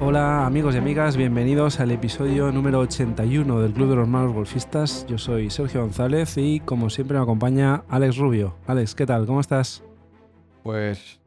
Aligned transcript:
Hola 0.00 0.46
amigos 0.46 0.74
y 0.74 0.78
amigas, 0.78 1.16
bienvenidos 1.16 1.80
al 1.80 1.90
episodio 1.90 2.52
número 2.52 2.80
81 2.80 3.60
del 3.60 3.72
Club 3.72 3.90
de 3.90 3.96
los 3.96 4.08
Malos 4.08 4.32
Golfistas. 4.32 5.06
Yo 5.06 5.18
soy 5.18 5.50
Sergio 5.50 5.82
González 5.82 6.36
y 6.36 6.60
como 6.60 6.90
siempre 6.90 7.16
me 7.16 7.22
acompaña 7.22 7.84
Alex 7.88 8.16
Rubio. 8.16 8.56
Alex, 8.66 8.94
¿qué 8.94 9.06
tal? 9.06 9.26
¿Cómo 9.26 9.40
estás? 9.40 9.84
Pues 10.62 11.20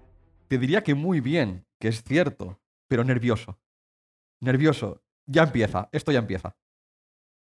te 0.47 0.57
diría 0.57 0.83
que 0.83 0.95
muy 0.95 1.19
bien, 1.19 1.65
que 1.79 1.89
es 1.89 2.03
cierto, 2.03 2.59
pero 2.87 3.03
nervioso. 3.03 3.59
Nervioso. 4.41 5.01
Ya 5.27 5.43
empieza, 5.43 5.89
esto 5.91 6.11
ya 6.11 6.19
empieza. 6.19 6.55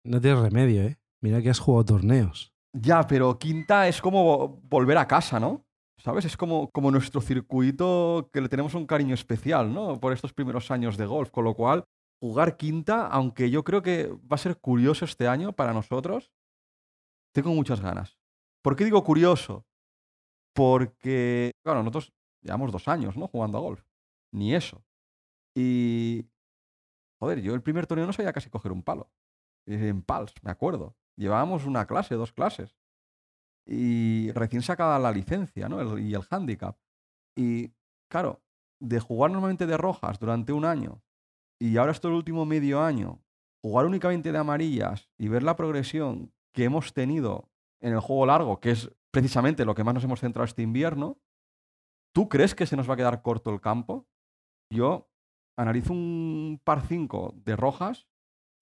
No 0.03 0.19
tienes 0.19 0.39
remedio, 0.41 0.83
¿eh? 0.83 0.97
Mira 1.21 1.41
que 1.41 1.49
has 1.49 1.59
jugado 1.59 1.85
torneos. 1.85 2.53
Ya, 2.73 3.05
pero 3.05 3.37
quinta 3.37 3.87
es 3.87 4.01
como 4.01 4.59
volver 4.63 4.97
a 4.97 5.07
casa, 5.07 5.39
¿no? 5.39 5.66
¿Sabes? 5.99 6.25
Es 6.25 6.37
como, 6.37 6.69
como 6.71 6.91
nuestro 6.91 7.21
circuito 7.21 8.29
que 8.31 8.41
le 8.41 8.49
tenemos 8.49 8.75
un 8.75 8.85
cariño 8.85 9.15
especial, 9.15 9.73
¿no? 9.73 9.99
Por 9.99 10.13
estos 10.13 10.31
primeros 10.33 10.69
años 10.69 10.95
de 10.95 11.05
golf. 11.05 11.31
Con 11.31 11.43
lo 11.43 11.55
cual, 11.55 11.85
jugar 12.19 12.55
quinta, 12.55 13.07
aunque 13.07 13.49
yo 13.49 13.63
creo 13.63 13.81
que 13.81 14.07
va 14.07 14.35
a 14.35 14.37
ser 14.37 14.59
curioso 14.59 15.05
este 15.05 15.27
año 15.27 15.53
para 15.53 15.73
nosotros, 15.73 16.31
tengo 17.33 17.49
muchas 17.49 17.81
ganas. 17.81 18.17
¿Por 18.61 18.75
qué 18.75 18.85
digo 18.85 19.03
curioso? 19.03 19.65
Porque, 20.53 21.51
claro, 21.63 21.79
nosotros 21.79 22.13
llevamos 22.41 22.71
dos 22.71 22.87
años, 22.87 23.17
¿no? 23.17 23.27
Jugando 23.27 23.57
a 23.57 23.61
golf. 23.61 23.83
Ni 24.31 24.53
eso. 24.53 24.83
Y, 25.55 26.25
joder, 27.19 27.41
yo 27.41 27.55
el 27.55 27.63
primer 27.63 27.87
torneo 27.87 28.05
no 28.05 28.13
sabía 28.13 28.33
casi 28.33 28.49
coger 28.49 28.71
un 28.71 28.83
palo. 28.83 29.09
En 29.65 30.03
Pals, 30.03 30.33
me 30.43 30.51
acuerdo. 30.51 30.95
Llevábamos 31.15 31.65
una 31.65 31.87
clase, 31.87 32.15
dos 32.15 32.31
clases 32.31 32.77
y 33.67 34.31
recién 34.31 34.61
sacada 34.61 34.97
la 34.97 35.11
licencia 35.11 35.67
¿no? 35.67 35.97
y 35.97 36.13
el 36.13 36.23
handicap. 36.29 36.77
Y 37.35 37.73
claro, 38.09 38.41
de 38.79 38.99
jugar 38.99 39.31
normalmente 39.31 39.67
de 39.67 39.77
rojas 39.77 40.19
durante 40.19 40.53
un 40.53 40.65
año 40.65 41.01
y 41.59 41.77
ahora 41.77 41.91
esto 41.91 42.07
el 42.07 42.13
último 42.13 42.45
medio 42.45 42.81
año, 42.81 43.23
jugar 43.63 43.85
únicamente 43.85 44.31
de 44.31 44.37
amarillas 44.37 45.09
y 45.17 45.27
ver 45.27 45.43
la 45.43 45.55
progresión 45.55 46.31
que 46.53 46.65
hemos 46.65 46.93
tenido 46.93 47.49
en 47.81 47.93
el 47.93 47.99
juego 47.99 48.25
largo, 48.25 48.59
que 48.59 48.71
es 48.71 48.91
precisamente 49.11 49.65
lo 49.65 49.75
que 49.75 49.83
más 49.83 49.95
nos 49.95 50.03
hemos 50.03 50.19
centrado 50.19 50.45
este 50.45 50.61
invierno, 50.61 51.19
¿tú 52.13 52.29
crees 52.29 52.53
que 52.53 52.65
se 52.65 52.75
nos 52.75 52.89
va 52.89 52.93
a 52.93 52.97
quedar 52.97 53.21
corto 53.21 53.51
el 53.51 53.61
campo? 53.61 54.07
Yo 54.71 55.09
analizo 55.57 55.93
un 55.93 56.61
par 56.63 56.85
5 56.85 57.33
de 57.37 57.55
rojas 57.55 58.07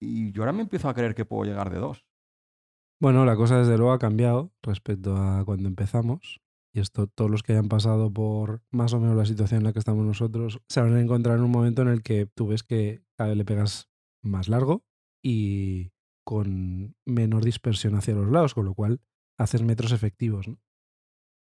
y 0.00 0.32
yo 0.32 0.42
ahora 0.42 0.52
me 0.52 0.62
empiezo 0.62 0.88
a 0.88 0.94
creer 0.94 1.14
que 1.14 1.24
puedo 1.24 1.44
llegar 1.44 1.70
de 1.70 1.78
dos. 1.78 2.06
Bueno, 3.00 3.26
la 3.26 3.36
cosa 3.36 3.58
desde 3.58 3.76
luego 3.76 3.92
ha 3.92 3.98
cambiado 3.98 4.52
respecto 4.62 5.16
a 5.16 5.44
cuando 5.44 5.68
empezamos. 5.68 6.40
Y 6.74 6.80
esto, 6.80 7.06
todos 7.06 7.30
los 7.30 7.42
que 7.42 7.52
hayan 7.52 7.68
pasado 7.68 8.12
por 8.12 8.62
más 8.70 8.92
o 8.92 9.00
menos 9.00 9.16
la 9.16 9.24
situación 9.24 9.58
en 9.58 9.64
la 9.64 9.72
que 9.72 9.78
estamos 9.78 10.04
nosotros, 10.04 10.60
se 10.68 10.80
van 10.80 10.94
a 10.94 11.00
encontrar 11.00 11.38
en 11.38 11.44
un 11.44 11.50
momento 11.50 11.82
en 11.82 11.88
el 11.88 12.02
que 12.02 12.26
tú 12.26 12.48
ves 12.48 12.62
que 12.62 13.02
cada 13.16 13.28
vez 13.30 13.38
le 13.38 13.44
pegas 13.44 13.88
más 14.22 14.48
largo 14.48 14.84
y 15.22 15.92
con 16.24 16.94
menor 17.06 17.44
dispersión 17.44 17.94
hacia 17.94 18.14
los 18.14 18.30
lados, 18.30 18.54
con 18.54 18.66
lo 18.66 18.74
cual 18.74 19.00
haces 19.38 19.62
metros 19.62 19.92
efectivos. 19.92 20.50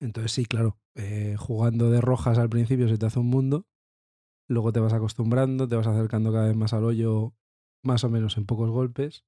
Entonces 0.01 0.31
sí, 0.31 0.45
claro, 0.45 0.77
eh, 0.95 1.35
jugando 1.37 1.89
de 1.89 2.01
rojas 2.01 2.37
al 2.37 2.49
principio 2.49 2.89
se 2.89 2.97
te 2.97 3.05
hace 3.05 3.19
un 3.19 3.27
mundo, 3.29 3.65
luego 4.49 4.73
te 4.73 4.79
vas 4.79 4.93
acostumbrando, 4.93 5.67
te 5.67 5.75
vas 5.75 5.87
acercando 5.87 6.31
cada 6.31 6.47
vez 6.47 6.55
más 6.55 6.73
al 6.73 6.83
hoyo, 6.83 7.33
más 7.83 8.03
o 8.03 8.09
menos 8.09 8.37
en 8.37 8.45
pocos 8.45 8.69
golpes, 8.69 9.25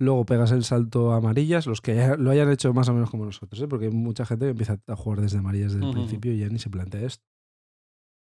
Luego 0.00 0.24
pegas 0.24 0.50
el 0.50 0.64
salto 0.64 1.12
a 1.12 1.18
amarillas, 1.18 1.66
los 1.66 1.82
que 1.82 1.94
lo 2.18 2.30
hayan 2.30 2.50
hecho 2.50 2.72
más 2.72 2.88
o 2.88 2.94
menos 2.94 3.10
como 3.10 3.26
nosotros, 3.26 3.60
¿eh? 3.60 3.68
porque 3.68 3.86
hay 3.86 3.92
mucha 3.92 4.24
gente 4.24 4.46
que 4.46 4.52
empieza 4.52 4.78
a 4.86 4.96
jugar 4.96 5.20
desde 5.20 5.38
amarillas 5.38 5.74
desde 5.74 5.86
el 5.86 5.92
principio 5.92 6.32
y 6.32 6.38
ya 6.38 6.48
ni 6.48 6.58
se 6.58 6.70
plantea 6.70 7.02
esto. 7.02 7.24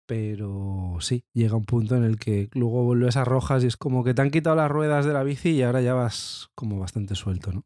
Pero 0.08 0.97
sí, 1.02 1.23
llega 1.34 1.56
un 1.56 1.66
punto 1.66 1.95
en 1.95 2.03
el 2.03 2.17
que 2.17 2.50
luego 2.53 2.84
vuelves 2.84 3.16
a 3.16 3.25
rojas 3.25 3.64
y 3.64 3.67
es 3.67 3.78
como 3.78 4.03
que 4.03 4.13
te 4.13 4.22
han 4.24 4.31
quitado 4.31 4.56
las 4.56 4.72
ruedas 4.72 5.06
de 5.06 5.13
la 5.13 5.22
bici 5.22 5.50
y 5.50 5.62
ahora 5.62 5.81
ya 5.81 5.94
vas 5.94 6.50
como 6.56 6.79
bastante 6.79 7.13
suelto, 7.13 7.51
¿no? 7.51 7.66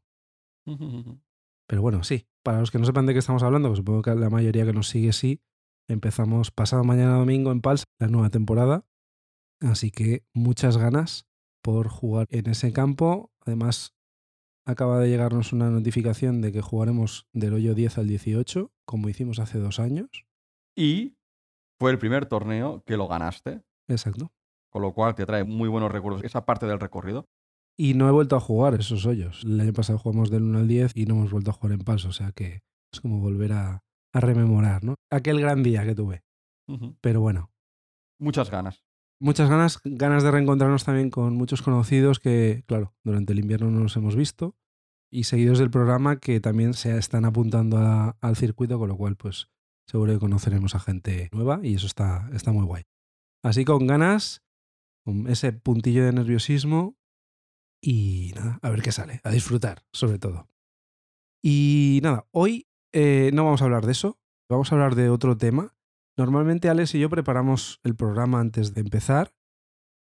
Pero 1.67 1.81
bueno, 1.81 2.03
sí, 2.03 2.27
para 2.43 2.59
los 2.59 2.69
que 2.69 2.79
no 2.79 2.85
sepan 2.85 3.05
de 3.05 3.13
qué 3.13 3.19
estamos 3.19 3.43
hablando, 3.43 3.69
que 3.69 3.77
supongo 3.77 4.01
que 4.01 4.13
la 4.15 4.29
mayoría 4.29 4.65
que 4.65 4.73
nos 4.73 4.89
sigue 4.89 5.13
sí, 5.13 5.41
empezamos 5.87 6.51
pasado 6.51 6.83
mañana 6.83 7.13
domingo 7.13 7.51
en 7.51 7.61
Pals 7.61 7.85
la 7.99 8.07
nueva 8.07 8.29
temporada. 8.29 8.85
Así 9.61 9.91
que 9.91 10.25
muchas 10.33 10.77
ganas 10.77 11.27
por 11.61 11.87
jugar 11.87 12.27
en 12.29 12.49
ese 12.49 12.73
campo. 12.73 13.31
Además, 13.45 13.93
acaba 14.65 14.99
de 14.99 15.09
llegarnos 15.09 15.53
una 15.53 15.69
notificación 15.69 16.41
de 16.41 16.51
que 16.51 16.61
jugaremos 16.61 17.27
del 17.33 17.53
hoyo 17.53 17.73
10 17.75 17.97
al 17.99 18.07
18, 18.07 18.71
como 18.85 19.09
hicimos 19.09 19.39
hace 19.39 19.59
dos 19.59 19.79
años. 19.79 20.09
Y 20.75 21.17
fue 21.79 21.91
el 21.91 21.99
primer 21.99 22.25
torneo 22.25 22.83
que 22.85 22.97
lo 22.97 23.07
ganaste. 23.07 23.61
Exacto. 23.87 24.31
Con 24.69 24.81
lo 24.81 24.93
cual 24.93 25.15
te 25.15 25.25
trae 25.25 25.43
muy 25.43 25.67
buenos 25.67 25.91
recuerdos 25.91 26.23
esa 26.23 26.45
parte 26.45 26.65
del 26.65 26.79
recorrido. 26.79 27.27
Y 27.77 27.93
no 27.93 28.07
he 28.07 28.11
vuelto 28.11 28.35
a 28.35 28.39
jugar 28.39 28.75
esos 28.75 29.05
hoyos. 29.05 29.43
El 29.43 29.59
año 29.59 29.73
pasado 29.73 29.97
jugamos 29.97 30.29
del 30.29 30.43
1 30.43 30.59
al 30.59 30.67
10 30.67 30.91
y 30.95 31.05
no 31.05 31.15
hemos 31.15 31.31
vuelto 31.31 31.51
a 31.51 31.53
jugar 31.53 31.73
en 31.73 31.83
paso. 31.83 32.09
O 32.09 32.13
sea 32.13 32.31
que 32.31 32.61
es 32.93 33.01
como 33.01 33.19
volver 33.19 33.53
a, 33.53 33.83
rememorar, 34.13 34.83
¿no? 34.83 34.95
Aquel 35.09 35.39
gran 35.39 35.63
día 35.63 35.85
que 35.85 35.95
tuve. 35.95 36.23
Pero 37.01 37.21
bueno. 37.21 37.51
Muchas 38.19 38.51
ganas 38.51 38.83
muchas 39.21 39.49
ganas, 39.49 39.79
ganas 39.85 40.23
de 40.23 40.31
reencontrarnos 40.31 40.83
también 40.83 41.09
con 41.09 41.35
muchos 41.35 41.61
conocidos 41.61 42.19
que, 42.19 42.63
claro, 42.65 42.93
durante 43.03 43.33
el 43.33 43.39
invierno 43.39 43.69
no 43.69 43.79
nos 43.79 43.95
hemos 43.95 44.15
visto 44.15 44.57
y 45.11 45.25
seguidos 45.25 45.59
del 45.59 45.69
programa 45.69 46.19
que 46.19 46.39
también 46.39 46.73
se 46.73 46.97
están 46.97 47.25
apuntando 47.25 48.17
al 48.19 48.35
circuito, 48.35 48.79
con 48.79 48.89
lo 48.89 48.97
cual, 48.97 49.15
pues 49.15 49.49
seguro 49.87 50.13
que 50.13 50.19
conoceremos 50.19 50.73
a 50.73 50.79
gente 50.79 51.29
nueva 51.31 51.59
y 51.63 51.75
eso 51.75 51.85
está, 51.85 52.29
está 52.33 52.51
muy 52.51 52.65
guay. 52.65 52.83
Así 53.43 53.63
con 53.63 53.87
ganas, 53.87 54.43
con 55.05 55.27
ese 55.27 55.53
puntillo 55.53 56.05
de 56.05 56.13
nerviosismo 56.13 56.97
y 57.81 58.31
nada, 58.35 58.59
a 58.61 58.69
ver 58.69 58.81
qué 58.81 58.91
sale, 58.91 59.21
a 59.23 59.29
disfrutar 59.29 59.83
sobre 59.93 60.17
todo. 60.17 60.47
Y 61.43 61.99
nada, 62.03 62.27
hoy 62.31 62.67
eh, 62.93 63.31
no 63.33 63.45
vamos 63.45 63.61
a 63.61 63.65
hablar 63.65 63.85
de 63.85 63.91
eso, 63.91 64.19
vamos 64.49 64.71
a 64.71 64.75
hablar 64.75 64.95
de 64.95 65.09
otro 65.09 65.37
tema 65.37 65.75
Normalmente 66.21 66.69
Alex 66.69 66.93
y 66.93 66.99
yo 66.99 67.09
preparamos 67.09 67.79
el 67.81 67.95
programa 67.95 68.39
antes 68.39 68.75
de 68.75 68.81
empezar. 68.81 69.33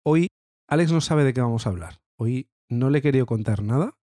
Hoy 0.06 0.28
Alex 0.68 0.92
no 0.92 1.00
sabe 1.00 1.24
de 1.24 1.34
qué 1.34 1.40
vamos 1.40 1.66
a 1.66 1.70
hablar. 1.70 2.02
Hoy 2.18 2.50
no 2.68 2.90
le 2.90 3.00
he 3.00 3.02
querido 3.02 3.26
contar 3.26 3.64
nada. 3.64 3.98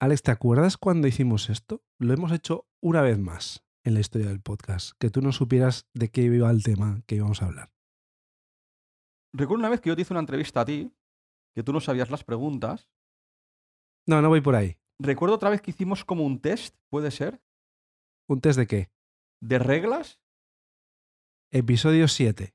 Alex, 0.00 0.22
¿te 0.22 0.30
acuerdas 0.30 0.76
cuando 0.76 1.08
hicimos 1.08 1.50
esto? 1.50 1.82
Lo 1.98 2.14
hemos 2.14 2.30
hecho 2.30 2.68
una 2.80 3.02
vez 3.02 3.18
más 3.18 3.64
en 3.82 3.94
la 3.94 3.98
historia 3.98 4.28
del 4.28 4.40
podcast, 4.40 4.92
que 5.00 5.10
tú 5.10 5.20
no 5.20 5.32
supieras 5.32 5.88
de 5.94 6.12
qué 6.12 6.22
iba 6.22 6.48
el 6.48 6.62
tema 6.62 7.02
que 7.08 7.16
íbamos 7.16 7.42
a 7.42 7.46
hablar. 7.46 7.72
Recuerdo 9.34 9.58
una 9.58 9.70
vez 9.70 9.80
que 9.80 9.88
yo 9.88 9.96
te 9.96 10.02
hice 10.02 10.12
una 10.12 10.20
entrevista 10.20 10.60
a 10.60 10.64
ti, 10.64 10.94
que 11.56 11.64
tú 11.64 11.72
no 11.72 11.80
sabías 11.80 12.08
las 12.08 12.22
preguntas. 12.22 12.88
No, 14.06 14.22
no 14.22 14.28
voy 14.28 14.42
por 14.42 14.54
ahí. 14.54 14.76
Recuerdo 15.00 15.34
otra 15.34 15.50
vez 15.50 15.60
que 15.60 15.72
hicimos 15.72 16.04
como 16.04 16.24
un 16.24 16.40
test, 16.40 16.76
¿puede 16.88 17.10
ser? 17.10 17.42
¿Un 18.28 18.40
test 18.40 18.60
de 18.60 18.68
qué? 18.68 18.90
De 19.40 19.58
reglas 19.58 20.20
episodio 21.50 22.08
7. 22.08 22.54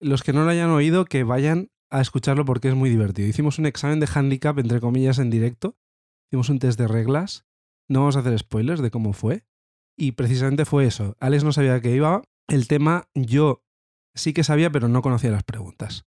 Los 0.00 0.22
que 0.22 0.32
no 0.32 0.44
lo 0.44 0.50
hayan 0.50 0.70
oído, 0.70 1.04
que 1.04 1.24
vayan 1.24 1.70
a 1.90 2.00
escucharlo 2.00 2.44
porque 2.44 2.68
es 2.68 2.74
muy 2.74 2.90
divertido. 2.90 3.28
Hicimos 3.28 3.58
un 3.58 3.66
examen 3.66 4.00
de 4.00 4.08
handicap, 4.12 4.58
entre 4.58 4.80
comillas, 4.80 5.18
en 5.18 5.30
directo. 5.30 5.76
Hicimos 6.28 6.48
un 6.48 6.58
test 6.58 6.78
de 6.78 6.88
reglas. 6.88 7.46
No 7.88 8.00
vamos 8.00 8.16
a 8.16 8.20
hacer 8.20 8.38
spoilers 8.38 8.80
de 8.80 8.90
cómo 8.90 9.12
fue. 9.12 9.44
Y 9.96 10.12
precisamente 10.12 10.64
fue 10.64 10.86
eso. 10.86 11.16
Alex 11.20 11.44
no 11.44 11.52
sabía 11.52 11.80
qué 11.80 11.94
iba. 11.94 12.22
El 12.48 12.68
tema 12.68 13.08
yo 13.14 13.64
sí 14.14 14.32
que 14.32 14.44
sabía, 14.44 14.70
pero 14.70 14.88
no 14.88 15.02
conocía 15.02 15.30
las 15.30 15.44
preguntas. 15.44 16.04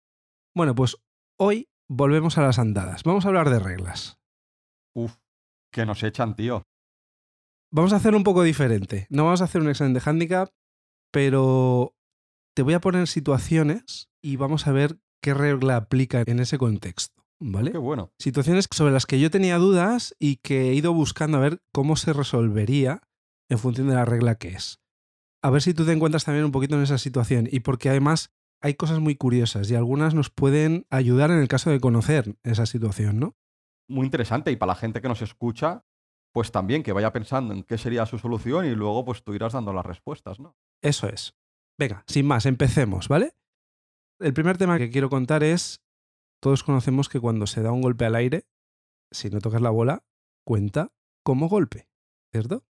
Bueno, 0.55 0.75
pues 0.75 0.97
hoy 1.37 1.69
volvemos 1.87 2.37
a 2.37 2.41
las 2.41 2.59
andadas. 2.59 3.03
Vamos 3.03 3.25
a 3.25 3.29
hablar 3.29 3.49
de 3.49 3.59
reglas. 3.59 4.19
Uf, 4.93 5.15
que 5.71 5.85
nos 5.85 6.03
echan, 6.03 6.35
tío. 6.35 6.63
Vamos 7.71 7.93
a 7.93 7.97
hacer 7.97 8.15
un 8.15 8.23
poco 8.23 8.43
diferente. 8.43 9.07
No 9.09 9.25
vamos 9.25 9.41
a 9.41 9.45
hacer 9.45 9.61
un 9.61 9.69
examen 9.69 9.93
de 9.93 10.01
handicap, 10.03 10.49
pero 11.11 11.95
te 12.59 12.63
voy 12.63 12.73
a 12.73 12.81
poner 12.81 13.07
situaciones 13.07 14.09
y 14.21 14.35
vamos 14.35 14.67
a 14.67 14.73
ver 14.73 14.99
qué 15.21 15.33
regla 15.33 15.77
aplica 15.77 16.25
en 16.27 16.41
ese 16.41 16.57
contexto. 16.57 17.23
¿Vale? 17.39 17.71
Qué 17.71 17.77
bueno. 17.77 18.11
Situaciones 18.19 18.67
sobre 18.69 18.91
las 18.91 19.05
que 19.05 19.17
yo 19.17 19.31
tenía 19.31 19.57
dudas 19.57 20.13
y 20.19 20.41
que 20.43 20.69
he 20.69 20.73
ido 20.73 20.93
buscando 20.93 21.37
a 21.37 21.39
ver 21.39 21.61
cómo 21.71 21.95
se 21.95 22.11
resolvería 22.11 23.01
en 23.47 23.59
función 23.59 23.87
de 23.87 23.95
la 23.95 24.03
regla 24.03 24.35
que 24.35 24.49
es. 24.49 24.81
A 25.41 25.51
ver 25.51 25.61
si 25.61 25.73
tú 25.73 25.85
te 25.85 25.93
encuentras 25.93 26.25
también 26.25 26.43
un 26.43 26.51
poquito 26.51 26.75
en 26.75 26.81
esa 26.81 26.97
situación 26.97 27.47
y 27.49 27.61
porque 27.61 27.87
además 27.87 28.33
hay 28.61 28.73
cosas 28.73 28.99
muy 28.99 29.15
curiosas 29.15 29.71
y 29.71 29.75
algunas 29.75 30.13
nos 30.13 30.29
pueden 30.29 30.85
ayudar 30.89 31.31
en 31.31 31.39
el 31.39 31.47
caso 31.47 31.69
de 31.69 31.79
conocer 31.79 32.35
esa 32.43 32.65
situación, 32.65 33.21
¿no? 33.21 33.37
Muy 33.87 34.03
interesante 34.03 34.51
y 34.51 34.57
para 34.57 34.73
la 34.73 34.75
gente 34.75 34.99
que 34.99 35.07
nos 35.07 35.21
escucha, 35.21 35.85
pues 36.33 36.51
también 36.51 36.83
que 36.83 36.91
vaya 36.91 37.13
pensando 37.13 37.53
en 37.53 37.63
qué 37.63 37.77
sería 37.77 38.05
su 38.05 38.19
solución 38.19 38.65
y 38.65 38.75
luego 38.75 39.05
pues 39.05 39.23
tú 39.23 39.33
irás 39.33 39.53
dando 39.53 39.71
las 39.71 39.85
respuestas, 39.85 40.41
¿no? 40.41 40.57
Eso 40.81 41.07
es. 41.07 41.38
Venga, 41.79 42.03
sin 42.07 42.27
más, 42.27 42.45
empecemos, 42.45 43.07
¿vale? 43.07 43.33
El 44.19 44.33
primer 44.33 44.57
tema 44.57 44.77
que 44.77 44.89
quiero 44.89 45.09
contar 45.09 45.43
es, 45.43 45.81
todos 46.41 46.61
conocemos 46.61 47.07
que 47.07 47.21
cuando 47.21 47.47
se 47.47 47.61
da 47.61 47.71
un 47.71 47.81
golpe 47.81 48.03
al 48.03 48.15
aire, 48.15 48.45
si 49.11 49.29
no 49.29 49.39
tocas 49.39 49.61
la 49.61 49.69
bola, 49.69 50.03
cuenta 50.45 50.91
como 51.23 51.47
golpe, 51.47 51.87
¿cierto? 52.33 52.65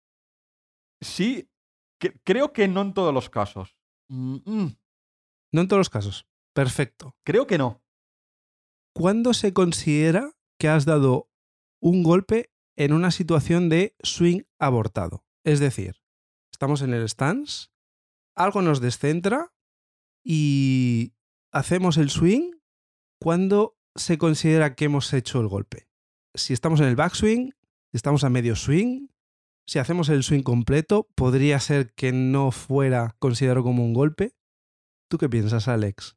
Sí, 1.01 1.49
creo 2.25 2.53
que 2.53 2.67
no 2.67 2.83
en 2.83 2.95
todos 2.95 3.15
los 3.15 3.31
casos. 3.31 3.77
Mm, 4.09 4.39
mm, 4.45 4.77
No 5.53 5.61
en 5.61 5.69
todos 5.69 5.79
los 5.79 5.91
casos. 5.91 6.27
Perfecto. 6.53 7.15
Creo 7.25 7.47
que 7.47 7.59
no. 7.59 7.85
¿Cuándo 8.93 9.35
se 9.35 9.53
considera 9.53 10.33
que 10.59 10.69
has 10.69 10.85
dado 10.85 11.31
un 11.81 12.03
golpe 12.03 12.51
en 12.77 12.93
una 12.93 13.13
situación 13.13 13.69
de 13.69 13.95
swing 14.03 14.43
abortado? 14.59 15.25
Es 15.45 15.61
decir, 15.61 16.03
estamos 16.51 16.83
en 16.83 16.93
el 16.93 17.09
stance, 17.09 17.69
algo 18.37 18.63
nos 18.63 18.81
descentra 18.81 19.53
y 20.23 21.15
hacemos 21.53 21.97
el 21.97 22.11
swing 22.11 22.53
cuando 23.21 23.77
se 23.95 24.19
considera 24.19 24.75
que 24.75 24.85
hemos 24.85 25.13
hecho 25.13 25.41
el 25.41 25.49
golpe. 25.49 25.89
Si 26.35 26.53
estamos 26.53 26.81
en 26.81 26.87
el 26.87 26.97
backswing, 26.97 27.53
si 27.91 27.97
estamos 27.97 28.25
a 28.25 28.31
medio 28.31 28.55
swing, 28.55 29.09
si 29.67 29.79
hacemos 29.79 30.09
el 30.11 30.23
swing 30.23 30.43
completo, 30.43 31.09
podría 31.15 31.59
ser 31.59 31.93
que 31.95 32.13
no 32.13 32.53
fuera 32.53 33.17
considerado 33.19 33.65
como 33.65 33.85
un 33.85 33.95
golpe. 33.95 34.37
¿Tú 35.09 35.19
qué 35.19 35.29
piensas, 35.29 35.67
Alex? 35.67 36.17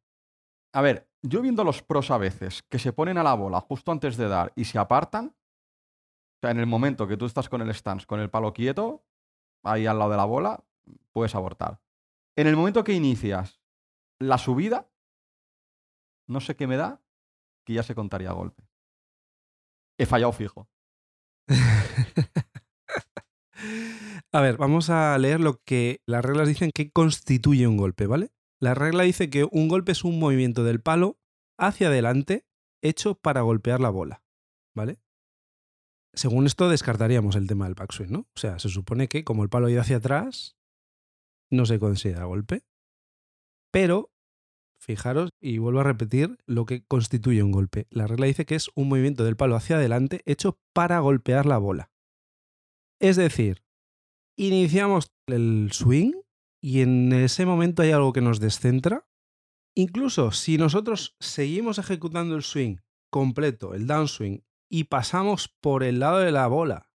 A 0.73 0.81
ver, 0.81 1.09
yo 1.23 1.41
viendo 1.41 1.63
los 1.63 1.81
pros 1.81 2.11
a 2.11 2.17
veces 2.17 2.63
que 2.69 2.79
se 2.79 2.93
ponen 2.93 3.17
a 3.17 3.23
la 3.23 3.33
bola 3.33 3.61
justo 3.61 3.91
antes 3.91 4.17
de 4.17 4.27
dar 4.27 4.51
y 4.55 4.65
se 4.65 4.77
apartan, 4.77 5.27
o 5.27 6.39
sea, 6.41 6.51
en 6.51 6.59
el 6.59 6.67
momento 6.67 7.07
que 7.07 7.17
tú 7.17 7.25
estás 7.25 7.49
con 7.49 7.61
el 7.61 7.73
stance, 7.73 8.05
con 8.05 8.19
el 8.19 8.29
palo 8.29 8.53
quieto, 8.53 9.03
ahí 9.63 9.85
al 9.85 9.97
lado 9.97 10.11
de 10.11 10.17
la 10.17 10.25
bola, 10.25 10.63
puedes 11.11 11.33
abortar. 11.33 11.81
En 12.39 12.47
el 12.47 12.55
momento 12.55 12.85
que 12.85 12.93
inicias 12.93 13.59
la 14.17 14.37
subida, 14.37 14.89
no 16.25 16.39
sé 16.39 16.55
qué 16.55 16.67
me 16.67 16.77
da, 16.77 17.03
que 17.65 17.73
ya 17.73 17.83
se 17.83 17.95
contaría 17.95 18.31
golpe. 18.31 18.63
He 19.97 20.05
fallado 20.05 20.31
fijo. 20.31 20.69
a 24.31 24.39
ver, 24.39 24.55
vamos 24.55 24.89
a 24.89 25.17
leer 25.17 25.41
lo 25.41 25.61
que 25.65 26.01
las 26.05 26.23
reglas 26.23 26.47
dicen 26.47 26.71
que 26.73 26.91
constituye 26.91 27.67
un 27.67 27.75
golpe, 27.75 28.07
¿vale? 28.07 28.31
La 28.61 28.73
regla 28.73 29.03
dice 29.03 29.29
que 29.29 29.45
un 29.51 29.67
golpe 29.67 29.91
es 29.91 30.05
un 30.05 30.17
movimiento 30.17 30.63
del 30.63 30.79
palo 30.79 31.19
hacia 31.57 31.87
adelante 31.87 32.47
hecho 32.81 33.15
para 33.15 33.41
golpear 33.41 33.81
la 33.81 33.89
bola, 33.89 34.23
¿vale? 34.73 35.01
Según 36.13 36.45
esto 36.45 36.69
descartaríamos 36.69 37.35
el 37.35 37.47
tema 37.47 37.65
del 37.65 37.75
backswing, 37.75 38.13
¿no? 38.13 38.19
O 38.33 38.39
sea, 38.39 38.59
se 38.59 38.69
supone 38.69 39.09
que 39.09 39.25
como 39.25 39.43
el 39.43 39.49
palo 39.49 39.67
ha 39.67 39.71
ido 39.71 39.81
hacia 39.81 39.97
atrás, 39.97 40.55
no 41.49 41.65
se 41.65 41.79
considera 41.79 42.25
golpe. 42.25 42.63
Pero, 43.71 44.11
fijaros, 44.79 45.31
y 45.39 45.57
vuelvo 45.57 45.81
a 45.81 45.83
repetir 45.83 46.37
lo 46.45 46.65
que 46.65 46.83
constituye 46.83 47.43
un 47.43 47.51
golpe. 47.51 47.87
La 47.89 48.07
regla 48.07 48.25
dice 48.25 48.45
que 48.45 48.55
es 48.55 48.69
un 48.75 48.89
movimiento 48.89 49.23
del 49.23 49.37
palo 49.37 49.55
hacia 49.55 49.75
adelante 49.75 50.21
hecho 50.25 50.59
para 50.73 50.99
golpear 50.99 51.45
la 51.45 51.57
bola. 51.57 51.91
Es 52.99 53.15
decir, 53.15 53.63
iniciamos 54.37 55.11
el 55.27 55.69
swing 55.71 56.13
y 56.61 56.81
en 56.81 57.13
ese 57.13 57.45
momento 57.45 57.81
hay 57.81 57.91
algo 57.91 58.13
que 58.13 58.21
nos 58.21 58.39
descentra. 58.39 59.07
Incluso 59.75 60.31
si 60.31 60.57
nosotros 60.57 61.15
seguimos 61.19 61.77
ejecutando 61.77 62.35
el 62.35 62.43
swing 62.43 62.77
completo, 63.11 63.73
el 63.73 63.87
downswing, 63.87 64.43
y 64.69 64.85
pasamos 64.85 65.47
por 65.61 65.83
el 65.83 65.99
lado 65.99 66.19
de 66.19 66.31
la 66.31 66.47
bola 66.47 66.89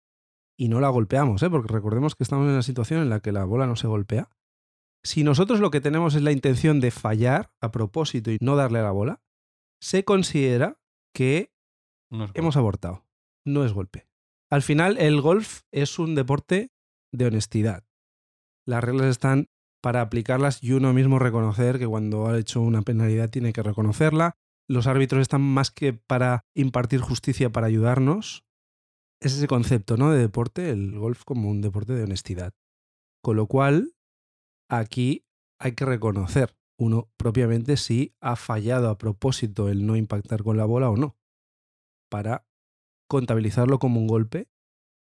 y 0.59 0.69
no 0.69 0.81
la 0.81 0.89
golpeamos, 0.89 1.43
¿eh? 1.43 1.51
porque 1.51 1.73
recordemos 1.73 2.15
que 2.15 2.25
estamos 2.25 2.45
en 2.45 2.53
una 2.53 2.63
situación 2.63 3.01
en 3.01 3.11
la 3.11 3.21
que 3.21 3.33
la 3.33 3.45
bola 3.45 3.67
no 3.67 3.77
se 3.77 3.87
golpea. 3.87 4.29
Si 5.03 5.25
nosotros 5.25 5.61
lo 5.61 5.71
que 5.71 5.81
tenemos 5.81 6.15
es 6.15 6.23
la 6.23 6.33
intención 6.33 6.81
de 6.81 6.91
fallar 6.91 7.53
a 7.61 7.71
propósito 7.71 8.31
y 8.31 8.39
no 8.41 8.57
darle 8.57 8.81
a 8.81 8.85
la 8.85 8.91
bola, 8.91 9.23
se 9.81 10.05
considera 10.05 10.79
que 11.15 11.53
hemos 12.35 12.57
abortado. 12.57 13.07
No 13.47 13.65
es 13.65 13.73
golpe. 13.73 14.07
Al 14.51 14.63
final, 14.63 14.99
el 14.99 15.21
golf 15.21 15.63
es 15.73 15.99
un 15.99 16.15
deporte 16.15 16.73
de 17.13 17.27
honestidad. 17.27 17.85
Las 18.67 18.85
reglas 18.85 19.07
están 19.07 19.49
para 19.81 20.03
aplicarlas 20.03 20.63
y 20.63 20.73
uno 20.73 20.93
mismo 20.93 21.19
reconocer 21.19 21.79
que 21.79 21.87
cuando 21.87 22.27
ha 22.27 22.39
hecho 22.39 22.61
una 22.61 22.83
penalidad 22.83 23.31
tiene 23.31 23.53
que 23.53 23.63
reconocerla. 23.63 24.37
Los 24.69 24.87
árbitros 24.87 25.23
están 25.23 25.41
más 25.41 25.71
que 25.71 25.95
para 25.95 26.45
impartir 26.55 27.01
justicia, 27.01 27.51
para 27.51 27.67
ayudarnos. 27.67 28.45
Es 29.21 29.35
ese 29.35 29.49
concepto 29.49 29.97
¿no? 29.97 30.11
de 30.11 30.19
deporte, 30.19 30.71
el 30.71 30.99
golf 30.99 31.25
como 31.25 31.51
un 31.51 31.61
deporte 31.61 31.95
de 31.95 32.05
honestidad. 32.05 32.53
Con 33.23 33.37
lo 33.37 33.47
cual, 33.47 33.95
aquí 34.71 35.27
hay 35.61 35.73
que 35.73 35.85
reconocer 35.85 36.57
uno 36.79 37.11
propiamente 37.19 37.77
si 37.77 38.15
ha 38.23 38.37
fallado 38.37 38.89
a 38.89 38.97
propósito 38.97 39.69
el 39.69 39.85
no 39.85 39.97
impactar 39.97 40.43
con 40.43 40.57
la 40.57 40.65
bola 40.65 40.89
o 40.89 40.97
no, 40.97 41.19
para 42.11 42.47
contabilizarlo 43.09 43.79
como 43.79 44.01
un 44.01 44.07
golpe 44.07 44.49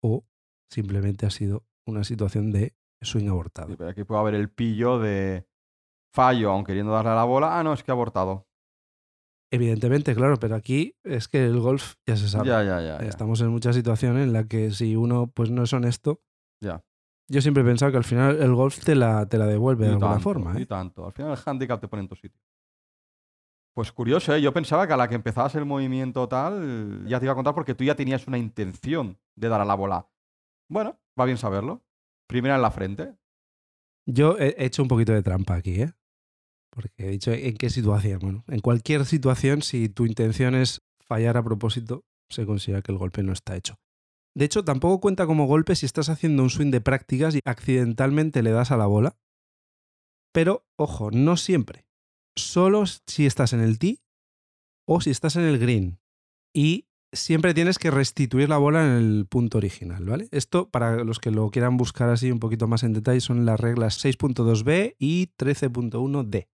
o 0.02 0.26
simplemente 0.72 1.26
ha 1.26 1.32
sido 1.32 1.66
una 1.86 2.04
situación 2.04 2.52
de 2.52 2.76
swing 3.02 3.28
abortado. 3.28 3.76
aquí 3.88 4.04
puede 4.04 4.22
haber 4.22 4.36
el 4.36 4.50
pillo 4.50 5.00
de 5.00 5.46
fallo, 6.14 6.52
aun 6.52 6.64
queriendo 6.64 6.94
darle 6.94 7.12
a 7.12 7.16
la 7.16 7.26
bola, 7.26 7.60
ah, 7.60 7.64
no, 7.64 7.74
es 7.74 7.84
que 7.84 7.92
ha 7.92 7.94
abortado. 7.94 8.48
Evidentemente, 9.52 10.16
claro, 10.16 10.38
pero 10.38 10.56
aquí 10.56 10.96
es 11.04 11.28
que 11.28 11.46
el 11.46 11.60
golf 11.60 11.96
ya 12.08 12.16
se 12.16 12.30
sabe. 12.30 12.48
Ya, 12.48 12.64
ya, 12.64 12.82
ya, 12.82 12.98
Estamos 12.98 13.42
en 13.42 13.50
muchas 13.50 13.76
situaciones 13.76 14.24
en 14.24 14.34
las 14.34 14.48
que 14.48 14.72
si 14.72 14.96
uno 14.96 15.28
pues 15.28 15.52
no 15.52 15.64
es 15.64 15.74
honesto, 15.74 16.22
ya. 16.62 16.84
Yo 17.28 17.42
siempre 17.42 17.64
he 17.64 17.66
pensado 17.66 17.92
que 17.92 17.98
al 17.98 18.04
final 18.04 18.42
el 18.42 18.54
golf 18.54 18.84
te 18.84 18.96
la, 18.96 19.26
te 19.28 19.38
la 19.38 19.48
devuelve 19.48 19.86
de 19.86 19.94
alguna 19.94 20.20
forma. 20.20 20.60
Y 20.60 20.64
¿eh? 20.64 20.66
tanto. 20.66 21.06
Al 21.06 21.12
final 21.12 21.32
el 21.32 21.38
handicap 21.44 21.82
te 21.82 21.88
pone 21.88 22.04
en 22.04 22.08
tu 22.08 22.16
sitio. 22.16 22.40
Pues 23.74 23.92
curioso, 23.92 24.34
¿eh? 24.34 24.42
Yo 24.42 24.54
pensaba 24.54 24.88
que 24.88 24.94
a 24.94 24.98
la 24.98 25.10
que 25.10 25.16
empezabas 25.16 25.56
el 25.56 25.66
movimiento 25.66 26.30
tal, 26.30 27.06
ya 27.08 27.20
te 27.20 27.26
iba 27.26 27.34
a 27.34 27.36
contar 27.36 27.54
porque 27.54 27.76
tú 27.76 27.84
ya 27.84 27.96
tenías 27.96 28.26
una 28.28 28.38
intención 28.38 29.20
de 29.36 29.50
dar 29.50 29.60
a 29.60 29.66
la 29.66 29.76
bola. 29.76 30.08
Bueno, 30.70 30.98
va 31.20 31.26
bien 31.26 31.38
saberlo. 31.38 31.84
Primera 32.28 32.56
en 32.56 32.62
la 32.62 32.72
frente. 32.72 33.16
Yo 34.06 34.38
he 34.38 34.56
hecho 34.64 34.82
un 34.82 34.88
poquito 34.88 35.12
de 35.12 35.24
trampa 35.24 35.56
aquí, 35.56 35.82
¿eh? 35.82 35.94
Porque 36.70 36.94
he 37.08 37.10
dicho 37.10 37.32
en 37.32 37.56
qué 37.58 37.70
situación. 37.70 38.20
Bueno, 38.20 38.44
en 38.48 38.60
cualquier 38.60 39.06
situación, 39.06 39.62
si 39.62 39.90
tu 39.90 40.06
intención 40.06 40.56
es 40.56 40.82
fallar 41.00 41.38
a 41.38 41.44
propósito, 41.44 42.06
se 42.30 42.46
considera 42.46 42.82
que 42.82 42.92
el 42.92 42.98
golpe 42.98 43.24
no 43.24 43.34
está 43.34 43.56
hecho. 43.56 43.78
De 44.38 44.46
hecho, 44.46 44.66
tampoco 44.66 45.00
cuenta 45.00 45.26
como 45.26 45.48
golpe 45.48 45.76
si 45.76 45.86
estás 45.86 46.10
haciendo 46.10 46.44
un 46.44 46.50
swing 46.50 46.70
de 46.70 46.82
prácticas 46.82 47.36
y 47.36 47.40
accidentalmente 47.46 48.44
le 48.44 48.52
das 48.52 48.72
a 48.72 48.78
la 48.78 48.86
bola. 48.86 49.18
Pero, 50.34 50.66
ojo, 50.78 51.10
no 51.12 51.38
siempre. 51.38 51.86
Solo 52.38 52.84
si 52.86 53.26
estás 53.26 53.54
en 53.54 53.62
el 53.62 53.80
tee 53.80 54.02
o 54.86 55.00
si 55.00 55.10
estás 55.10 55.38
en 55.38 55.44
el 55.44 55.58
green. 55.58 56.00
Y 56.54 56.88
siempre 57.14 57.54
tienes 57.54 57.80
que 57.80 57.92
restituir 57.92 58.50
la 58.50 58.58
bola 58.58 58.86
en 58.86 58.92
el 58.98 59.26
punto 59.26 59.58
original, 59.58 60.06
¿vale? 60.06 60.28
Esto, 60.32 60.70
para 60.70 61.06
los 61.06 61.20
que 61.20 61.32
lo 61.32 61.50
quieran 61.50 61.78
buscar 61.78 62.10
así 62.10 62.30
un 62.30 62.40
poquito 62.40 62.68
más 62.68 62.84
en 62.84 62.92
detalle, 62.92 63.22
son 63.22 63.46
las 63.46 63.58
reglas 63.58 64.04
6.2b 64.04 64.96
y 65.00 65.28
13.1d. 65.38 66.50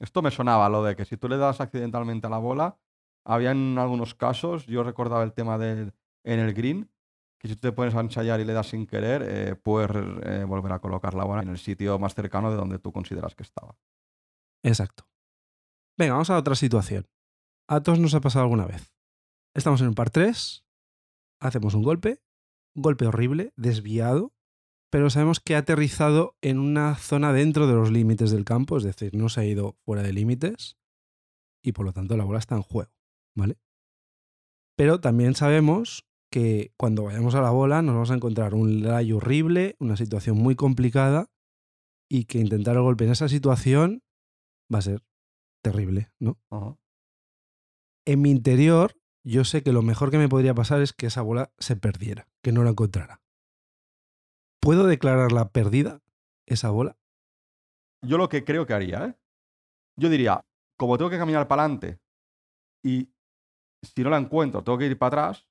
Esto 0.00 0.22
me 0.22 0.32
sonaba, 0.32 0.68
lo 0.68 0.82
de 0.82 0.96
que 0.96 1.04
si 1.04 1.16
tú 1.16 1.28
le 1.28 1.36
das 1.36 1.60
accidentalmente 1.60 2.26
a 2.26 2.30
la 2.30 2.38
bola, 2.38 2.78
había 3.24 3.52
en 3.52 3.78
algunos 3.78 4.14
casos, 4.14 4.66
yo 4.66 4.82
recordaba 4.82 5.22
el 5.22 5.32
tema 5.32 5.58
del 5.58 5.92
en 6.28 6.40
el 6.40 6.52
green, 6.52 6.90
que 7.38 7.48
si 7.48 7.54
tú 7.54 7.60
te 7.60 7.72
pones 7.72 7.94
a 7.94 8.00
ensayar 8.00 8.40
y 8.40 8.44
le 8.44 8.52
das 8.52 8.68
sin 8.68 8.86
querer, 8.86 9.22
eh, 9.24 9.54
puedes 9.54 9.90
eh, 10.24 10.44
volver 10.44 10.72
a 10.72 10.80
colocar 10.80 11.14
la 11.14 11.24
bola 11.24 11.42
en 11.42 11.48
el 11.48 11.58
sitio 11.58 11.98
más 11.98 12.14
cercano 12.14 12.50
de 12.50 12.56
donde 12.56 12.78
tú 12.78 12.92
consideras 12.92 13.34
que 13.34 13.44
estaba. 13.44 13.76
Exacto. 14.62 15.08
Venga, 15.96 16.12
vamos 16.12 16.30
a 16.30 16.36
otra 16.36 16.54
situación. 16.54 17.08
A 17.68 17.82
todos 17.82 17.98
nos 17.98 18.14
ha 18.14 18.20
pasado 18.20 18.44
alguna 18.44 18.66
vez. 18.66 18.94
Estamos 19.54 19.80
en 19.80 19.88
un 19.88 19.94
par 19.94 20.10
3, 20.10 20.64
hacemos 21.40 21.74
un 21.74 21.82
golpe, 21.82 22.22
un 22.74 22.82
golpe 22.82 23.06
horrible, 23.06 23.52
desviado, 23.56 24.34
pero 24.90 25.10
sabemos 25.10 25.40
que 25.40 25.54
ha 25.54 25.58
aterrizado 25.58 26.36
en 26.40 26.58
una 26.58 26.94
zona 26.96 27.32
dentro 27.32 27.66
de 27.66 27.74
los 27.74 27.90
límites 27.90 28.30
del 28.30 28.44
campo, 28.44 28.76
es 28.76 28.84
decir, 28.84 29.14
no 29.14 29.28
se 29.28 29.40
ha 29.40 29.44
ido 29.44 29.76
fuera 29.84 30.02
de 30.02 30.12
límites 30.12 30.78
y 31.62 31.72
por 31.72 31.84
lo 31.84 31.92
tanto 31.92 32.16
la 32.16 32.24
bola 32.24 32.38
está 32.38 32.54
en 32.54 32.62
juego, 32.62 32.92
¿vale? 33.34 33.58
Pero 34.76 35.00
también 35.00 35.34
sabemos 35.34 36.07
que 36.30 36.72
cuando 36.76 37.04
vayamos 37.04 37.34
a 37.34 37.40
la 37.40 37.50
bola 37.50 37.82
nos 37.82 37.94
vamos 37.94 38.10
a 38.10 38.14
encontrar 38.14 38.54
un 38.54 38.82
lay 38.82 39.12
horrible, 39.12 39.76
una 39.78 39.96
situación 39.96 40.36
muy 40.36 40.54
complicada 40.56 41.30
y 42.08 42.24
que 42.24 42.38
intentar 42.38 42.76
el 42.76 42.82
golpe 42.82 43.04
en 43.04 43.10
esa 43.10 43.28
situación 43.28 44.02
va 44.72 44.78
a 44.78 44.82
ser 44.82 45.02
terrible, 45.62 46.10
¿no? 46.18 46.38
En 48.06 48.22
mi 48.22 48.30
interior, 48.30 48.94
yo 49.24 49.44
sé 49.44 49.62
que 49.62 49.72
lo 49.72 49.82
mejor 49.82 50.10
que 50.10 50.18
me 50.18 50.28
podría 50.28 50.54
pasar 50.54 50.80
es 50.80 50.92
que 50.92 51.06
esa 51.06 51.22
bola 51.22 51.52
se 51.58 51.76
perdiera, 51.76 52.28
que 52.42 52.52
no 52.52 52.64
la 52.64 52.70
encontrara. 52.70 53.20
¿Puedo 54.60 54.86
declararla 54.86 55.50
perdida, 55.50 56.00
esa 56.46 56.70
bola? 56.70 56.96
Yo 58.02 58.16
lo 58.16 58.28
que 58.28 58.44
creo 58.44 58.66
que 58.66 58.74
haría, 58.74 59.04
¿eh? 59.06 59.14
Yo 59.96 60.08
diría, 60.08 60.44
como 60.76 60.96
tengo 60.96 61.10
que 61.10 61.18
caminar 61.18 61.48
para 61.48 61.64
adelante 61.64 61.98
y 62.84 63.10
si 63.82 64.02
no 64.02 64.10
la 64.10 64.18
encuentro, 64.18 64.62
tengo 64.62 64.78
que 64.78 64.86
ir 64.86 64.98
para 64.98 65.28
atrás, 65.28 65.47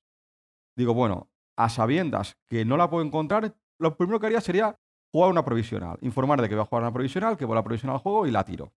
digo, 0.78 0.94
bueno, 0.94 1.28
a 1.56 1.68
sabiendas 1.68 2.38
que 2.46 2.64
no 2.64 2.76
la 2.76 2.88
puedo 2.88 3.04
encontrar, 3.04 3.54
lo 3.78 3.96
primero 3.96 4.20
que 4.20 4.26
haría 4.26 4.40
sería 4.40 4.78
jugar 5.12 5.30
una 5.30 5.44
provisional, 5.44 5.98
informar 6.02 6.40
de 6.40 6.48
que 6.48 6.54
voy 6.54 6.62
a 6.62 6.66
jugar 6.66 6.82
una 6.84 6.92
provisional, 6.92 7.36
que 7.36 7.44
voy 7.44 7.54
a 7.54 7.56
la 7.56 7.64
provisional 7.64 7.96
al 7.96 8.02
juego 8.02 8.26
y 8.26 8.30
la 8.30 8.44
tiro. 8.44 8.72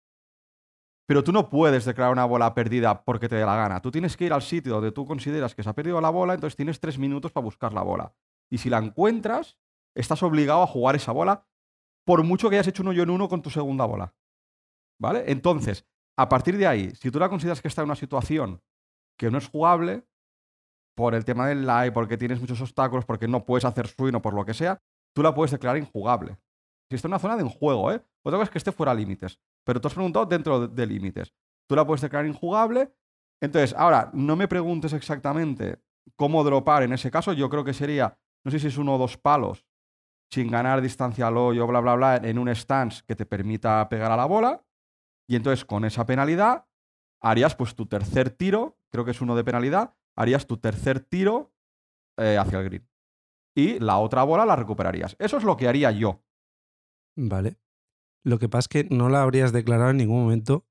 Pero 1.06 1.22
tú 1.22 1.32
no 1.32 1.50
puedes 1.50 1.84
declarar 1.84 2.12
una 2.12 2.24
bola 2.24 2.54
perdida 2.54 3.04
porque 3.04 3.28
te 3.28 3.34
dé 3.34 3.44
la 3.44 3.56
gana. 3.56 3.82
Tú 3.82 3.90
tienes 3.90 4.16
que 4.16 4.24
ir 4.24 4.32
al 4.32 4.42
sitio 4.42 4.74
donde 4.74 4.92
tú 4.92 5.04
consideras 5.04 5.54
que 5.54 5.62
se 5.62 5.68
ha 5.68 5.74
perdido 5.74 6.00
la 6.00 6.08
bola, 6.10 6.34
entonces 6.34 6.56
tienes 6.56 6.80
tres 6.80 6.98
minutos 6.98 7.32
para 7.32 7.44
buscar 7.44 7.72
la 7.74 7.82
bola. 7.82 8.14
Y 8.48 8.58
si 8.58 8.70
la 8.70 8.78
encuentras, 8.78 9.58
estás 9.94 10.22
obligado 10.22 10.62
a 10.62 10.66
jugar 10.66 10.96
esa 10.96 11.12
bola 11.12 11.46
por 12.06 12.22
mucho 12.22 12.48
que 12.48 12.56
hayas 12.56 12.68
hecho 12.68 12.82
un 12.82 12.88
hoyo 12.88 13.02
en 13.02 13.10
uno 13.10 13.28
con 13.28 13.42
tu 13.42 13.50
segunda 13.50 13.84
bola. 13.84 14.14
¿Vale? 14.98 15.24
Entonces, 15.26 15.84
a 16.16 16.28
partir 16.28 16.56
de 16.56 16.66
ahí, 16.66 16.94
si 16.94 17.10
tú 17.10 17.18
la 17.18 17.28
consideras 17.28 17.60
que 17.60 17.68
está 17.68 17.82
en 17.82 17.86
una 17.86 17.96
situación 17.96 18.62
que 19.18 19.30
no 19.30 19.38
es 19.38 19.48
jugable, 19.48 20.06
por 20.94 21.14
el 21.14 21.24
tema 21.24 21.48
del 21.48 21.66
live, 21.66 21.92
porque 21.92 22.16
tienes 22.16 22.40
muchos 22.40 22.60
obstáculos, 22.60 23.04
porque 23.04 23.28
no 23.28 23.44
puedes 23.44 23.64
hacer 23.64 23.88
swing 23.88 24.14
o 24.14 24.22
por 24.22 24.34
lo 24.34 24.44
que 24.44 24.54
sea, 24.54 24.80
tú 25.14 25.22
la 25.22 25.34
puedes 25.34 25.50
declarar 25.50 25.78
injugable. 25.78 26.36
Si 26.90 26.96
está 26.96 27.08
en 27.08 27.12
una 27.12 27.18
zona 27.20 27.36
de 27.36 27.44
juego, 27.44 27.92
¿eh? 27.92 28.04
Otra 28.22 28.38
cosa 28.38 28.44
es 28.44 28.50
que 28.50 28.58
esté 28.58 28.72
fuera 28.72 28.94
de 28.94 29.00
límites. 29.00 29.38
Pero 29.64 29.80
tú 29.80 29.88
has 29.88 29.94
preguntado 29.94 30.26
dentro 30.26 30.66
de, 30.66 30.86
límites. 30.86 31.32
Tú 31.68 31.76
la 31.76 31.86
puedes 31.86 32.00
declarar 32.00 32.26
injugable. 32.26 32.92
Entonces, 33.40 33.74
ahora, 33.78 34.10
no 34.12 34.34
me 34.36 34.48
preguntes 34.48 34.92
exactamente 34.92 35.80
cómo 36.16 36.42
dropar 36.42 36.82
en 36.82 36.92
ese 36.92 37.10
caso. 37.10 37.32
Yo 37.32 37.48
creo 37.48 37.64
que 37.64 37.72
sería, 37.72 38.18
no 38.44 38.50
sé 38.50 38.58
si 38.58 38.66
es 38.66 38.76
uno 38.76 38.96
o 38.96 38.98
dos 38.98 39.16
palos, 39.16 39.64
sin 40.30 40.50
ganar 40.50 40.80
distancia 40.80 41.28
al 41.28 41.36
hoyo, 41.36 41.66
bla, 41.66 41.80
bla, 41.80 41.94
bla, 41.94 42.16
en 42.16 42.38
un 42.38 42.48
stance 42.48 43.02
que 43.06 43.16
te 43.16 43.26
permita 43.26 43.88
pegar 43.88 44.10
a 44.10 44.16
la 44.16 44.26
bola. 44.26 44.64
Y 45.28 45.36
entonces, 45.36 45.64
con 45.64 45.84
esa 45.84 46.04
penalidad, 46.06 46.66
harías 47.20 47.54
pues 47.54 47.74
tu 47.74 47.86
tercer 47.86 48.30
tiro, 48.30 48.78
creo 48.90 49.04
que 49.04 49.12
es 49.12 49.20
uno 49.20 49.36
de 49.36 49.44
penalidad, 49.44 49.94
harías 50.20 50.46
tu 50.46 50.58
tercer 50.58 51.00
tiro 51.00 51.54
eh, 52.18 52.36
hacia 52.36 52.58
el 52.58 52.64
green. 52.66 52.88
Y 53.56 53.78
la 53.78 53.98
otra 53.98 54.22
bola 54.22 54.44
la 54.44 54.54
recuperarías. 54.54 55.16
Eso 55.18 55.38
es 55.38 55.44
lo 55.44 55.56
que 55.56 55.66
haría 55.66 55.90
yo. 55.90 56.22
Vale. 57.16 57.56
Lo 58.22 58.38
que 58.38 58.48
pasa 58.48 58.60
es 58.60 58.68
que 58.68 58.94
no 58.94 59.08
la 59.08 59.22
habrías 59.22 59.52
declarado 59.52 59.90
en 59.90 59.96
ningún 59.96 60.22
momento 60.22 60.66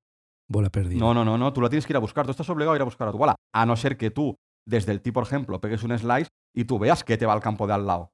bola 0.47 0.69
perdida. 0.69 0.99
No, 0.99 1.13
no, 1.13 1.25
no, 1.25 1.37
no. 1.37 1.51
Tú 1.51 1.61
la 1.61 1.69
tienes 1.69 1.87
que 1.87 1.93
ir 1.93 1.97
a 1.97 1.99
buscar. 1.99 2.25
Tú 2.25 2.31
estás 2.31 2.49
obligado 2.49 2.73
a 2.73 2.75
ir 2.75 2.81
a 2.83 2.85
buscar 2.85 3.07
a 3.07 3.11
tu 3.11 3.17
bola. 3.17 3.35
A 3.53 3.65
no 3.65 3.75
ser 3.75 3.97
que 3.97 4.11
tú, 4.11 4.37
desde 4.67 4.91
el 4.91 5.01
tee, 5.01 5.11
por 5.11 5.23
ejemplo, 5.23 5.59
pegues 5.59 5.83
un 5.83 5.97
slice 5.97 6.29
y 6.53 6.65
tú 6.65 6.77
veas 6.77 7.03
que 7.03 7.17
te 7.17 7.25
va 7.25 7.33
al 7.33 7.41
campo 7.41 7.65
de 7.65 7.73
al 7.73 7.87
lado. 7.87 8.13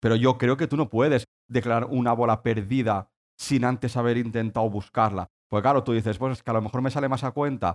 Pero 0.00 0.16
yo 0.16 0.38
creo 0.38 0.56
que 0.56 0.66
tú 0.66 0.78
no 0.78 0.88
puedes 0.88 1.24
declarar 1.48 1.84
una 1.90 2.14
bola 2.14 2.42
perdida 2.42 3.10
sin 3.38 3.66
antes 3.66 3.96
haber 3.98 4.16
intentado 4.16 4.70
buscarla. 4.70 5.28
Porque 5.50 5.62
claro, 5.62 5.84
tú 5.84 5.92
dices, 5.92 6.16
pues 6.16 6.38
es 6.38 6.42
que 6.42 6.50
a 6.50 6.54
lo 6.54 6.62
mejor 6.62 6.80
me 6.80 6.90
sale 6.90 7.08
más 7.08 7.24
a 7.24 7.32
cuenta 7.32 7.74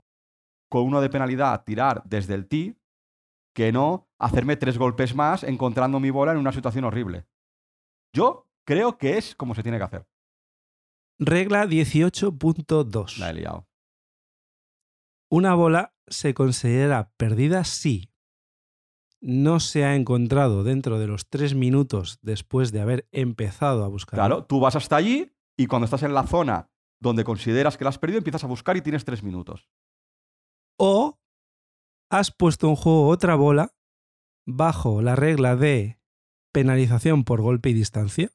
con 0.75 0.83
uno 0.83 0.99
de 0.99 1.09
penalidad 1.09 1.63
tirar 1.63 2.03
desde 2.03 2.33
el 2.33 2.49
tee 2.49 2.75
que 3.53 3.71
no 3.71 4.09
hacerme 4.19 4.57
tres 4.57 4.77
golpes 4.77 5.15
más 5.15 5.43
encontrando 5.43 6.01
mi 6.01 6.09
bola 6.09 6.33
en 6.33 6.37
una 6.37 6.51
situación 6.51 6.83
horrible. 6.83 7.25
Yo 8.11 8.49
creo 8.65 8.97
que 8.97 9.17
es 9.17 9.35
como 9.35 9.55
se 9.55 9.63
tiene 9.63 9.77
que 9.77 9.85
hacer. 9.85 10.05
Regla 11.17 11.65
18.2. 11.65 13.19
La 13.19 13.29
he 13.29 13.35
liado. 13.35 13.69
Una 15.29 15.55
bola 15.55 15.95
se 16.07 16.33
considera 16.33 17.13
perdida 17.15 17.63
si 17.63 18.11
no 19.21 19.61
se 19.61 19.85
ha 19.85 19.95
encontrado 19.95 20.65
dentro 20.65 20.99
de 20.99 21.07
los 21.07 21.29
tres 21.29 21.55
minutos 21.55 22.19
después 22.21 22.73
de 22.73 22.81
haber 22.81 23.07
empezado 23.13 23.85
a 23.85 23.87
buscar. 23.87 24.17
Claro, 24.17 24.43
tú 24.43 24.59
vas 24.59 24.75
hasta 24.75 24.97
allí 24.97 25.31
y 25.55 25.67
cuando 25.67 25.85
estás 25.85 26.03
en 26.03 26.13
la 26.13 26.27
zona 26.27 26.69
donde 26.99 27.23
consideras 27.23 27.77
que 27.77 27.85
la 27.85 27.91
has 27.91 27.97
perdido, 27.97 28.17
empiezas 28.17 28.43
a 28.43 28.47
buscar 28.47 28.75
y 28.75 28.81
tienes 28.81 29.05
tres 29.05 29.23
minutos. 29.23 29.69
O 30.77 31.19
has 32.09 32.31
puesto 32.31 32.69
en 32.69 32.75
juego 32.75 33.07
otra 33.07 33.35
bola 33.35 33.75
bajo 34.45 35.01
la 35.01 35.15
regla 35.15 35.55
de 35.55 35.99
penalización 36.53 37.23
por 37.23 37.41
golpe 37.41 37.69
y 37.69 37.73
distancia. 37.73 38.31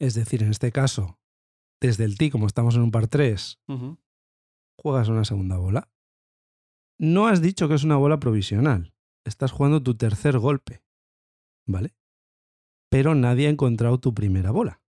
Es 0.00 0.14
decir, 0.14 0.42
en 0.42 0.50
este 0.50 0.72
caso, 0.72 1.18
desde 1.80 2.04
el 2.04 2.16
tee, 2.16 2.30
como 2.30 2.46
estamos 2.46 2.74
en 2.74 2.82
un 2.82 2.90
par 2.90 3.08
3, 3.08 3.60
juegas 4.76 5.08
una 5.08 5.24
segunda 5.24 5.58
bola. 5.58 5.88
No 6.98 7.26
has 7.26 7.42
dicho 7.42 7.68
que 7.68 7.74
es 7.74 7.84
una 7.84 7.96
bola 7.96 8.18
provisional. 8.18 8.94
Estás 9.24 9.52
jugando 9.52 9.82
tu 9.82 9.96
tercer 9.96 10.38
golpe. 10.38 10.82
¿Vale? 11.66 11.94
Pero 12.90 13.14
nadie 13.14 13.46
ha 13.46 13.50
encontrado 13.50 13.98
tu 13.98 14.14
primera 14.14 14.50
bola. 14.50 14.82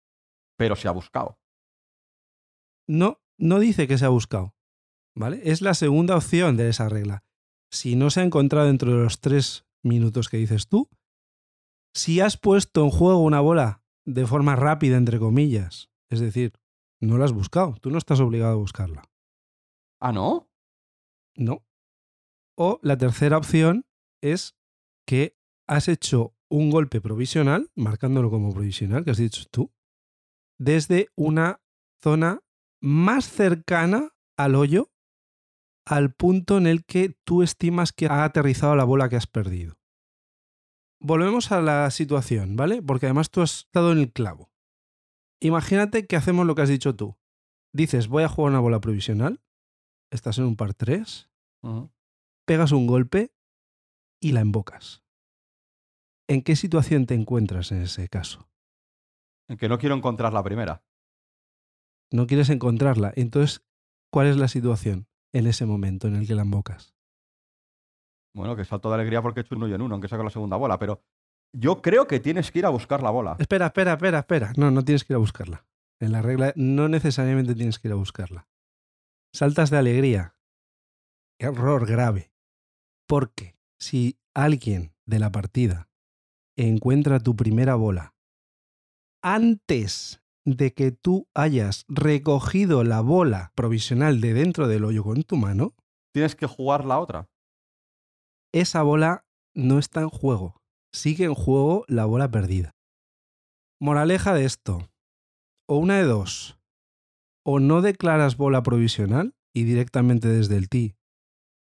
Pero 0.57 0.77
se 0.77 0.89
ha 0.89 0.93
buscado. 0.93 1.39
No, 2.87 3.23
no 3.39 3.59
dice 3.59 3.89
que 3.89 3.99
se 3.99 4.05
ha 4.05 4.11
buscado. 4.11 4.54
¿Vale? 5.17 5.41
Es 5.45 5.63
la 5.63 5.75
segunda 5.75 6.17
opción 6.17 6.57
de 6.57 6.69
esa 6.69 6.89
regla. 6.89 7.23
Si 7.71 7.97
no 7.97 8.11
se 8.11 8.21
ha 8.21 8.25
encontrado 8.25 8.67
dentro 8.67 8.93
de 8.93 9.03
los 9.03 9.21
tres 9.21 9.65
minutos 9.83 10.29
que 10.29 10.37
dices 10.37 10.69
tú, 10.69 10.89
si 11.95 12.21
has 12.21 12.37
puesto 12.37 12.83
en 12.85 12.91
juego 12.91 13.19
una 13.19 13.41
bola 13.41 13.83
de 14.05 14.27
forma 14.27 14.57
rápida, 14.57 14.97
entre 14.97 15.19
comillas, 15.19 15.91
es 16.11 16.21
decir, 16.21 16.53
no 17.01 17.19
la 17.19 17.27
has 17.27 17.33
buscado, 17.33 17.75
tú 17.81 17.91
no 17.91 17.99
estás 17.99 18.21
obligado 18.21 18.53
a 18.53 18.57
buscarla. 18.57 19.03
¿Ah, 20.01 20.13
no? 20.13 20.49
No. 21.37 21.65
O 22.57 22.81
la 22.83 22.97
tercera 22.97 23.39
opción 23.39 23.87
es 24.21 24.57
que 25.07 25.37
has 25.67 25.89
hecho 25.89 26.35
un 26.49 26.71
golpe 26.71 27.01
provisional, 27.01 27.71
marcándolo 27.75 28.31
como 28.31 28.53
provisional, 28.53 29.05
que 29.05 29.11
has 29.11 29.19
dicho 29.19 29.45
tú, 29.51 29.73
desde 30.59 31.09
una 31.17 31.61
zona 32.03 32.41
más 32.81 33.29
cercana 33.29 34.11
al 34.37 34.55
hoyo, 34.55 34.93
al 35.87 36.15
punto 36.15 36.57
en 36.57 36.67
el 36.67 36.85
que 36.85 37.11
tú 37.25 37.43
estimas 37.43 37.93
que 37.93 38.07
ha 38.07 38.25
aterrizado 38.25 38.75
la 38.77 38.85
bola 38.85 39.09
que 39.09 39.17
has 39.17 39.27
perdido. 39.27 39.79
Volvemos 41.01 41.53
a 41.53 41.61
la 41.61 41.91
situación, 41.91 42.57
¿vale? 42.57 42.81
Porque 42.83 43.07
además 43.07 43.31
tú 43.31 43.43
has 43.43 43.59
estado 43.59 43.93
en 43.93 43.99
el 43.99 44.13
clavo. 44.13 44.51
Imagínate 45.41 46.07
que 46.07 46.17
hacemos 46.17 46.47
lo 46.47 46.55
que 46.55 46.63
has 46.63 46.69
dicho 46.69 46.97
tú. 46.97 47.19
Dices, 47.73 48.09
voy 48.09 48.23
a 48.23 48.29
jugar 48.29 48.53
una 48.53 48.61
bola 48.61 48.81
provisional, 48.81 49.43
estás 50.11 50.39
en 50.39 50.45
un 50.45 50.57
par 50.57 50.75
3, 50.75 51.29
pegas 52.47 52.73
un 52.73 52.87
golpe 52.87 53.35
y 54.21 54.33
la 54.33 54.41
embocas. 54.41 55.03
¿En 56.29 56.41
qué 56.43 56.57
situación 56.57 57.05
te 57.05 57.15
encuentras 57.15 57.73
en 57.73 57.83
ese 57.83 58.09
caso? 58.09 58.49
En 59.49 59.59
que 59.59 59.69
no 59.69 59.79
quiero 59.79 59.95
encontrar 59.95 60.33
la 60.33 60.43
primera. 60.43 60.83
No 62.11 62.27
quieres 62.27 62.49
encontrarla. 62.49 63.13
Entonces, 63.17 63.63
¿cuál 64.11 64.29
es 64.29 64.39
la 64.39 64.49
situación 64.49 65.09
en 65.35 65.47
ese 65.47 65.67
momento 65.67 66.09
en 66.09 66.17
el 66.17 66.27
que 66.27 66.35
la 66.35 66.43
embocas? 66.43 66.95
Bueno, 68.35 68.57
que 68.57 68.65
salto 68.65 68.89
de 68.89 68.95
alegría 68.95 69.21
porque 69.21 69.41
he 69.41 69.43
hecho 69.43 69.57
uno 69.57 69.69
y 69.69 69.75
en 69.75 69.83
uno, 69.83 69.95
aunque 69.95 70.09
saco 70.09 70.23
la 70.23 70.31
segunda 70.31 70.57
bola, 70.57 70.79
pero 70.79 71.03
yo 71.53 71.83
creo 71.83 72.07
que 72.07 72.21
tienes 72.21 72.51
que 72.51 72.61
ir 72.61 72.67
a 72.67 72.71
buscar 72.71 73.03
la 73.03 73.11
bola. 73.11 73.37
Espera, 73.39 73.67
espera, 73.67 73.93
espera, 73.93 74.21
espera. 74.21 74.53
No, 74.57 74.71
no 74.71 74.85
tienes 74.85 75.05
que 75.05 75.13
ir 75.13 75.17
a 75.17 75.21
buscarla. 75.21 75.67
En 76.01 76.13
la 76.13 76.23
regla 76.23 76.53
no 76.57 76.89
necesariamente 76.89 77.55
tienes 77.55 77.79
que 77.79 77.89
ir 77.89 77.93
a 77.93 77.97
buscarla. 77.97 78.49
Saltas 79.33 79.71
de 79.71 79.79
alegría. 79.79 80.37
Error 81.39 81.87
grave. 81.87 82.33
Porque 83.07 83.57
si 83.79 84.19
alguien 84.35 84.95
de 85.05 85.19
la 85.19 85.31
partida 85.31 85.89
encuentra 86.57 87.21
tu 87.21 87.37
primera 87.37 87.75
bola 87.75 88.15
antes 89.23 90.24
de 90.45 90.73
que 90.75 90.93
tú 90.93 91.29
hayas 91.35 91.85
recogido 91.89 92.85
la 92.85 93.01
bola 93.01 93.53
provisional 93.55 94.21
de 94.21 94.35
dentro 94.35 94.69
del 94.69 94.85
hoyo 94.85 95.03
con 95.03 95.23
tu 95.23 95.37
mano, 95.37 95.75
tienes 96.13 96.37
que 96.37 96.47
jugar 96.47 96.85
la 96.85 96.99
otra. 96.99 97.29
Esa 98.53 98.83
bola 98.83 99.27
no 99.55 99.79
está 99.79 100.01
en 100.01 100.11
juego 100.11 100.65
sigue 100.95 101.25
en 101.25 101.35
juego 101.35 101.85
la 101.89 102.05
bola 102.05 102.31
perdida. 102.31 102.77
Moraleja 103.81 104.33
de 104.33 104.45
esto. 104.45 104.89
O 105.69 105.77
una 105.77 105.97
de 105.97 106.05
dos. 106.05 106.59
O 107.45 107.59
no 107.59 107.83
declaras 107.83 108.37
bola 108.37 108.63
provisional 108.63 109.35
y 109.53 109.65
directamente 109.65 110.29
desde 110.29 110.57
el 110.57 110.69
tee 110.69 110.97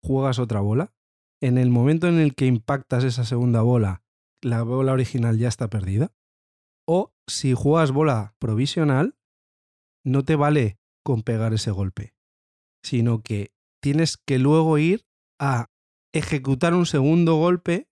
juegas 0.02 0.38
otra 0.38 0.60
bola. 0.60 0.92
En 1.40 1.56
el 1.56 1.70
momento 1.70 2.06
en 2.06 2.18
el 2.18 2.34
que 2.34 2.46
impactas 2.46 3.04
esa 3.04 3.24
segunda 3.24 3.62
bola, 3.62 4.02
la 4.42 4.62
bola 4.62 4.92
original 4.92 5.38
ya 5.38 5.48
está 5.48 5.68
perdida. 5.68 6.12
O 6.86 7.13
si 7.26 7.54
juegas 7.54 7.90
bola 7.90 8.34
provisional, 8.38 9.16
no 10.04 10.24
te 10.24 10.36
vale 10.36 10.78
con 11.02 11.22
pegar 11.22 11.54
ese 11.54 11.70
golpe, 11.70 12.14
sino 12.82 13.22
que 13.22 13.52
tienes 13.80 14.16
que 14.16 14.38
luego 14.38 14.78
ir 14.78 15.06
a 15.38 15.70
ejecutar 16.12 16.74
un 16.74 16.86
segundo 16.86 17.36
golpe 17.36 17.88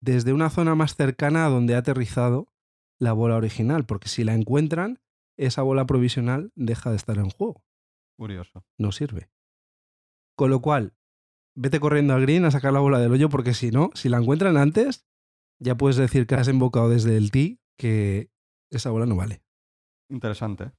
desde 0.00 0.32
una 0.32 0.50
zona 0.50 0.74
más 0.74 0.94
cercana 0.94 1.46
a 1.46 1.48
donde 1.48 1.74
ha 1.74 1.78
aterrizado 1.78 2.52
la 2.98 3.12
bola 3.12 3.36
original, 3.36 3.86
porque 3.86 4.08
si 4.08 4.24
la 4.24 4.34
encuentran, 4.34 5.00
esa 5.36 5.62
bola 5.62 5.86
provisional 5.86 6.52
deja 6.54 6.90
de 6.90 6.96
estar 6.96 7.18
en 7.18 7.30
juego. 7.30 7.64
Curioso. 8.16 8.64
No 8.78 8.92
sirve. 8.92 9.30
Con 10.36 10.50
lo 10.50 10.60
cual, 10.60 10.94
vete 11.54 11.80
corriendo 11.80 12.14
al 12.14 12.22
green 12.22 12.44
a 12.44 12.50
sacar 12.50 12.72
la 12.72 12.80
bola 12.80 12.98
del 12.98 13.12
hoyo, 13.12 13.28
porque 13.28 13.54
si 13.54 13.70
no, 13.70 13.90
si 13.94 14.08
la 14.08 14.18
encuentran 14.18 14.56
antes, 14.56 15.06
ya 15.58 15.76
puedes 15.76 15.96
decir 15.96 16.26
que 16.26 16.34
has 16.34 16.48
invocado 16.48 16.88
desde 16.88 17.16
el 17.16 17.30
tee 17.30 17.60
que 17.78 18.30
esa 18.70 18.90
bola 18.90 19.06
no 19.06 19.16
vale. 19.16 19.42
Interesante. 20.10 20.72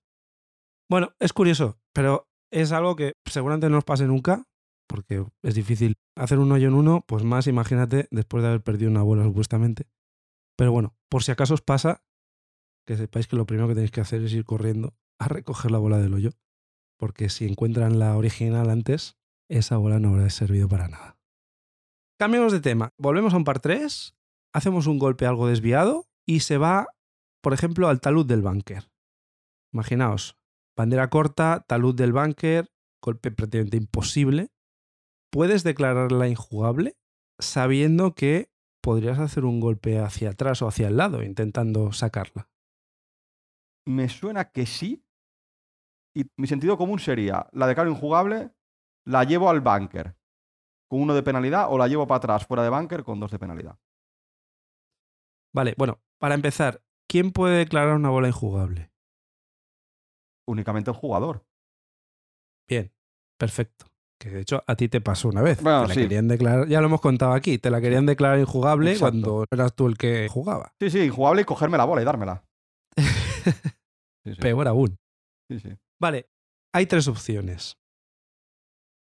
Bueno, 0.89 1.13
es 1.19 1.33
curioso, 1.33 1.79
pero 1.93 2.27
es 2.51 2.71
algo 2.71 2.95
que 2.95 3.13
seguramente 3.25 3.69
no 3.69 3.75
nos 3.75 3.83
pase 3.83 4.05
nunca, 4.05 4.43
porque 4.87 5.25
es 5.43 5.55
difícil 5.55 5.97
hacer 6.15 6.39
un 6.39 6.51
hoyo 6.51 6.69
en 6.69 6.73
uno, 6.73 7.03
pues 7.05 7.23
más 7.23 7.47
imagínate 7.47 8.07
después 8.09 8.41
de 8.41 8.49
haber 8.49 8.61
perdido 8.61 8.89
una 8.89 9.03
bola 9.03 9.23
supuestamente. 9.23 9.87
Pero 10.57 10.71
bueno, 10.71 10.95
por 11.09 11.23
si 11.23 11.31
acaso 11.31 11.53
os 11.53 11.61
pasa, 11.61 12.01
que 12.87 12.95
sepáis 12.95 13.27
que 13.27 13.35
lo 13.35 13.45
primero 13.45 13.67
que 13.67 13.75
tenéis 13.75 13.91
que 13.91 14.01
hacer 14.01 14.23
es 14.23 14.33
ir 14.33 14.45
corriendo 14.45 14.95
a 15.19 15.27
recoger 15.27 15.71
la 15.71 15.77
bola 15.77 15.97
del 15.97 16.13
hoyo, 16.13 16.31
porque 16.97 17.29
si 17.29 17.45
encuentran 17.45 17.99
la 17.99 18.15
original 18.15 18.69
antes, 18.69 19.17
esa 19.49 19.77
bola 19.77 19.99
no 19.99 20.09
habrá 20.09 20.29
servido 20.29 20.67
para 20.67 20.87
nada. 20.87 21.17
Cambiamos 22.19 22.51
de 22.51 22.61
tema, 22.61 22.93
volvemos 22.97 23.33
a 23.33 23.37
un 23.37 23.43
par 23.43 23.59
3, 23.59 24.15
hacemos 24.53 24.87
un 24.87 24.97
golpe 24.97 25.25
algo 25.25 25.47
desviado 25.47 26.07
y 26.25 26.39
se 26.39 26.57
va, 26.57 26.87
por 27.47 27.53
ejemplo, 27.53 27.87
al 27.87 28.01
talud 28.01 28.25
del 28.25 28.41
bunker. 28.41 28.91
Imaginaos, 29.71 30.37
Bandera 30.75 31.09
corta, 31.09 31.63
talud 31.65 31.95
del 31.95 32.11
bunker, 32.11 32.69
golpe 33.01 33.31
prácticamente 33.31 33.77
imposible. 33.77 34.51
Puedes 35.31 35.63
declararla 35.63 36.27
injugable 36.27 36.97
sabiendo 37.39 38.15
que 38.15 38.51
podrías 38.83 39.17
hacer 39.19 39.45
un 39.45 39.61
golpe 39.61 39.97
hacia 39.97 40.31
atrás 40.31 40.61
o 40.61 40.67
hacia 40.67 40.89
el 40.89 40.97
lado 40.97 41.23
intentando 41.23 41.93
sacarla. 41.93 42.49
Me 43.85 44.09
suena 44.09 44.51
que 44.51 44.65
sí. 44.65 45.05
Y 46.13 46.25
mi 46.35 46.47
sentido 46.47 46.77
común 46.77 46.99
sería, 46.99 47.47
la 47.53 47.67
declaro 47.67 47.89
injugable, 47.89 48.51
la 49.05 49.23
llevo 49.23 49.49
al 49.49 49.61
bunker 49.61 50.17
con 50.89 50.99
uno 50.99 51.15
de 51.15 51.23
penalidad 51.23 51.67
o 51.71 51.77
la 51.77 51.87
llevo 51.87 52.07
para 52.07 52.17
atrás 52.17 52.45
fuera 52.45 52.63
de 52.63 52.71
bunker 52.71 53.05
con 53.05 53.21
dos 53.21 53.31
de 53.31 53.39
penalidad. 53.39 53.79
Vale, 55.55 55.75
bueno, 55.77 56.01
para 56.19 56.35
empezar, 56.35 56.81
¿quién 57.07 57.31
puede 57.31 57.57
declarar 57.57 57.95
una 57.95 58.09
bola 58.09 58.27
injugable? 58.27 58.91
Únicamente 60.47 60.91
el 60.91 60.97
jugador. 60.97 61.45
Bien, 62.69 62.91
perfecto. 63.39 63.87
Que 64.19 64.29
de 64.29 64.41
hecho 64.41 64.63
a 64.65 64.75
ti 64.75 64.89
te 64.89 64.99
pasó 64.99 65.29
una 65.29 65.41
vez. 65.41 65.61
Bueno, 65.61 65.83
te 65.83 65.87
la 65.89 65.93
sí. 65.93 66.01
querían 66.01 66.27
declarar, 66.27 66.67
ya 66.67 66.81
lo 66.81 66.87
hemos 66.87 67.01
contado 67.01 67.33
aquí, 67.33 67.59
te 67.59 67.69
la 67.69 67.79
querían 67.81 68.05
declarar 68.05 68.39
injugable 68.39 68.93
Exacto. 68.93 69.11
cuando 69.11 69.45
eras 69.51 69.75
tú 69.75 69.87
el 69.87 69.97
que 69.97 70.27
jugaba. 70.29 70.73
Sí, 70.79 70.89
sí, 70.89 71.01
injugable 71.01 71.43
y 71.43 71.45
cogerme 71.45 71.77
la 71.77 71.85
bola 71.85 72.01
y 72.01 72.05
dármela. 72.05 72.43
Sí, 74.25 74.35
sí. 74.35 74.41
Peor 74.41 74.67
aún. 74.67 74.97
Vale, 76.01 76.29
hay 76.73 76.85
tres 76.85 77.07
opciones. 77.07 77.77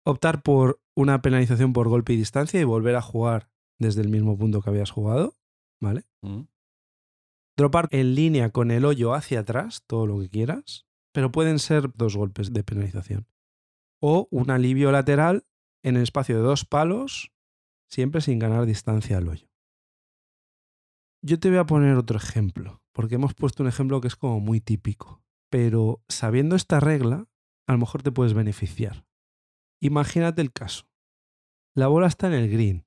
Optar 0.06 0.40
por 0.40 0.80
una 0.96 1.20
penalización 1.20 1.72
por 1.72 1.88
golpe 1.88 2.12
y 2.12 2.16
distancia 2.16 2.60
y 2.60 2.64
volver 2.64 2.94
a 2.94 3.02
jugar 3.02 3.50
desde 3.80 4.02
el 4.02 4.08
mismo 4.08 4.38
punto 4.38 4.62
que 4.62 4.70
habías 4.70 4.92
jugado, 4.92 5.34
¿vale? 5.82 6.04
Mm. 6.22 6.42
Dropar 7.56 7.88
en 7.90 8.14
línea 8.14 8.50
con 8.50 8.70
el 8.70 8.84
hoyo 8.84 9.14
hacia 9.14 9.40
atrás, 9.40 9.84
todo 9.86 10.06
lo 10.06 10.18
que 10.20 10.28
quieras, 10.28 10.86
pero 11.12 11.32
pueden 11.32 11.58
ser 11.58 11.92
dos 11.94 12.16
golpes 12.16 12.52
de 12.52 12.64
penalización. 12.64 13.26
O 14.00 14.28
un 14.30 14.50
alivio 14.50 14.92
lateral 14.92 15.44
en 15.82 15.96
el 15.96 16.02
espacio 16.02 16.36
de 16.36 16.42
dos 16.42 16.64
palos, 16.64 17.32
siempre 17.88 18.20
sin 18.20 18.38
ganar 18.38 18.66
distancia 18.66 19.18
al 19.18 19.28
hoyo. 19.28 19.48
Yo 21.22 21.38
te 21.38 21.50
voy 21.50 21.58
a 21.58 21.66
poner 21.66 21.96
otro 21.96 22.16
ejemplo, 22.16 22.82
porque 22.92 23.16
hemos 23.16 23.34
puesto 23.34 23.62
un 23.62 23.68
ejemplo 23.68 24.00
que 24.00 24.08
es 24.08 24.16
como 24.16 24.40
muy 24.40 24.60
típico, 24.60 25.22
pero 25.50 26.02
sabiendo 26.08 26.56
esta 26.56 26.80
regla, 26.80 27.26
a 27.66 27.72
lo 27.72 27.78
mejor 27.78 28.02
te 28.02 28.12
puedes 28.12 28.32
beneficiar. 28.32 29.04
Imagínate 29.82 30.40
el 30.40 30.52
caso. 30.52 30.88
La 31.74 31.88
bola 31.88 32.06
está 32.06 32.26
en 32.26 32.34
el 32.34 32.50
green 32.50 32.86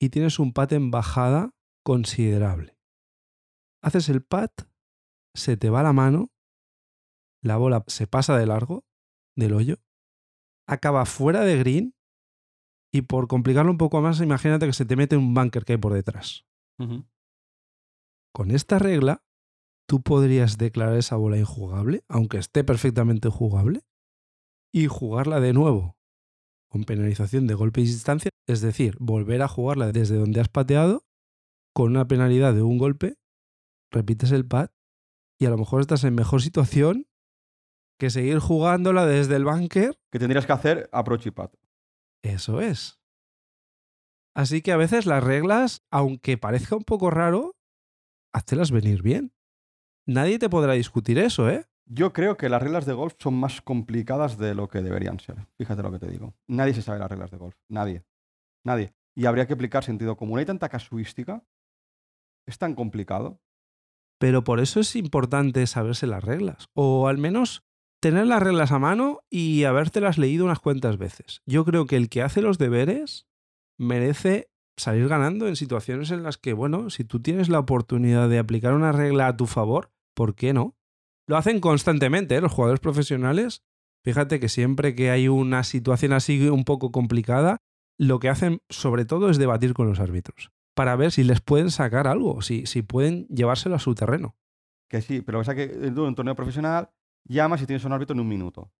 y 0.00 0.10
tienes 0.10 0.38
un 0.38 0.52
pat 0.52 0.72
en 0.72 0.90
bajada 0.90 1.54
considerable. 1.84 2.71
Haces 3.82 4.08
el 4.08 4.22
pat, 4.22 4.52
se 5.34 5.56
te 5.56 5.70
va 5.70 5.82
la 5.82 5.92
mano, 5.92 6.30
la 7.42 7.56
bola 7.56 7.84
se 7.88 8.06
pasa 8.06 8.38
de 8.38 8.46
largo 8.46 8.84
del 9.36 9.54
hoyo, 9.54 9.76
acaba 10.68 11.04
fuera 11.04 11.40
de 11.42 11.58
green 11.58 11.94
y 12.92 13.02
por 13.02 13.26
complicarlo 13.26 13.70
un 13.70 13.78
poco 13.78 14.00
más, 14.00 14.20
imagínate 14.20 14.66
que 14.66 14.72
se 14.72 14.84
te 14.84 14.96
mete 14.96 15.16
un 15.16 15.34
bunker 15.34 15.64
que 15.64 15.72
hay 15.72 15.78
por 15.78 15.94
detrás. 15.94 16.44
Con 18.32 18.50
esta 18.50 18.78
regla, 18.78 19.24
tú 19.88 20.02
podrías 20.02 20.58
declarar 20.58 20.96
esa 20.96 21.16
bola 21.16 21.38
injugable, 21.38 22.04
aunque 22.08 22.38
esté 22.38 22.64
perfectamente 22.64 23.28
jugable, 23.28 23.82
y 24.72 24.86
jugarla 24.86 25.40
de 25.40 25.52
nuevo 25.52 25.96
con 26.70 26.84
penalización 26.84 27.46
de 27.46 27.52
golpe 27.52 27.82
y 27.82 27.84
distancia, 27.84 28.30
es 28.46 28.62
decir, 28.62 28.96
volver 28.98 29.42
a 29.42 29.48
jugarla 29.48 29.92
desde 29.92 30.16
donde 30.16 30.40
has 30.40 30.48
pateado 30.48 31.04
con 31.74 31.90
una 31.90 32.08
penalidad 32.08 32.54
de 32.54 32.62
un 32.62 32.78
golpe, 32.78 33.18
repites 33.92 34.32
el 34.32 34.46
pad 34.46 34.70
y 35.38 35.46
a 35.46 35.50
lo 35.50 35.58
mejor 35.58 35.80
estás 35.80 36.04
en 36.04 36.14
mejor 36.14 36.42
situación 36.42 37.06
que 37.98 38.10
seguir 38.10 38.38
jugándola 38.38 39.06
desde 39.06 39.36
el 39.36 39.44
bunker. 39.44 39.96
Que 40.10 40.18
tendrías 40.18 40.46
que 40.46 40.52
hacer 40.52 40.88
approach 40.92 41.26
y. 41.26 41.32
Eso 42.22 42.60
es. 42.60 43.00
Así 44.34 44.62
que 44.62 44.72
a 44.72 44.76
veces 44.76 45.06
las 45.06 45.22
reglas, 45.22 45.82
aunque 45.90 46.38
parezca 46.38 46.74
un 46.74 46.84
poco 46.84 47.10
raro, 47.10 47.56
háztelas 48.32 48.70
venir 48.70 49.02
bien. 49.02 49.32
Nadie 50.06 50.38
te 50.38 50.48
podrá 50.48 50.72
discutir 50.72 51.18
eso, 51.18 51.48
¿eh? 51.48 51.66
Yo 51.86 52.12
creo 52.12 52.36
que 52.36 52.48
las 52.48 52.62
reglas 52.62 52.86
de 52.86 52.92
golf 52.92 53.14
son 53.18 53.34
más 53.34 53.60
complicadas 53.60 54.38
de 54.38 54.54
lo 54.54 54.68
que 54.68 54.80
deberían 54.80 55.20
ser. 55.20 55.46
Fíjate 55.58 55.82
lo 55.82 55.92
que 55.92 55.98
te 55.98 56.08
digo. 56.08 56.34
Nadie 56.46 56.74
se 56.74 56.82
sabe 56.82 56.98
las 56.98 57.10
reglas 57.10 57.30
de 57.30 57.36
golf. 57.36 57.56
Nadie. 57.68 58.04
Nadie. 58.64 58.94
Y 59.14 59.26
habría 59.26 59.46
que 59.46 59.52
aplicar 59.52 59.84
sentido 59.84 60.16
común. 60.16 60.38
Hay 60.38 60.46
tanta 60.46 60.68
casuística. 60.68 61.44
Es 62.46 62.58
tan 62.58 62.74
complicado. 62.74 63.40
Pero 64.22 64.44
por 64.44 64.60
eso 64.60 64.78
es 64.78 64.94
importante 64.94 65.66
saberse 65.66 66.06
las 66.06 66.22
reglas. 66.22 66.68
O 66.74 67.08
al 67.08 67.18
menos 67.18 67.64
tener 68.00 68.24
las 68.28 68.40
reglas 68.40 68.70
a 68.70 68.78
mano 68.78 69.24
y 69.28 69.64
habértelas 69.64 70.16
leído 70.16 70.44
unas 70.44 70.60
cuantas 70.60 70.96
veces. 70.96 71.42
Yo 71.44 71.64
creo 71.64 71.86
que 71.86 71.96
el 71.96 72.08
que 72.08 72.22
hace 72.22 72.40
los 72.40 72.56
deberes 72.56 73.26
merece 73.80 74.48
salir 74.76 75.08
ganando 75.08 75.48
en 75.48 75.56
situaciones 75.56 76.12
en 76.12 76.22
las 76.22 76.38
que, 76.38 76.52
bueno, 76.52 76.88
si 76.88 77.02
tú 77.02 77.20
tienes 77.20 77.48
la 77.48 77.58
oportunidad 77.58 78.28
de 78.28 78.38
aplicar 78.38 78.74
una 78.74 78.92
regla 78.92 79.26
a 79.26 79.36
tu 79.36 79.46
favor, 79.48 79.90
¿por 80.14 80.36
qué 80.36 80.52
no? 80.52 80.76
Lo 81.26 81.36
hacen 81.36 81.58
constantemente, 81.58 82.36
¿eh? 82.36 82.40
los 82.40 82.52
jugadores 82.52 82.78
profesionales. 82.78 83.64
Fíjate 84.04 84.38
que 84.38 84.48
siempre 84.48 84.94
que 84.94 85.10
hay 85.10 85.26
una 85.26 85.64
situación 85.64 86.12
así 86.12 86.48
un 86.48 86.62
poco 86.62 86.92
complicada, 86.92 87.56
lo 87.98 88.20
que 88.20 88.28
hacen 88.28 88.60
sobre 88.68 89.04
todo 89.04 89.30
es 89.30 89.38
debatir 89.38 89.74
con 89.74 89.88
los 89.88 89.98
árbitros 89.98 90.51
para 90.74 90.96
ver 90.96 91.12
si 91.12 91.24
les 91.24 91.40
pueden 91.40 91.70
sacar 91.70 92.06
algo, 92.06 92.42
si, 92.42 92.66
si 92.66 92.82
pueden 92.82 93.26
llevárselo 93.28 93.74
a 93.74 93.78
su 93.78 93.94
terreno. 93.94 94.36
Que 94.88 95.02
sí, 95.02 95.22
pero 95.22 95.38
lo 95.38 95.44
que 95.44 95.50
pasa 95.50 95.60
es 95.60 95.68
que 95.68 95.90
tú 95.90 96.02
en 96.02 96.08
un 96.08 96.14
torneo 96.14 96.34
profesional 96.34 96.90
llamas 97.24 97.62
y 97.62 97.66
tienes 97.66 97.84
un 97.84 97.92
árbitro 97.92 98.14
en 98.14 98.20
un 98.20 98.28
minuto. 98.28 98.72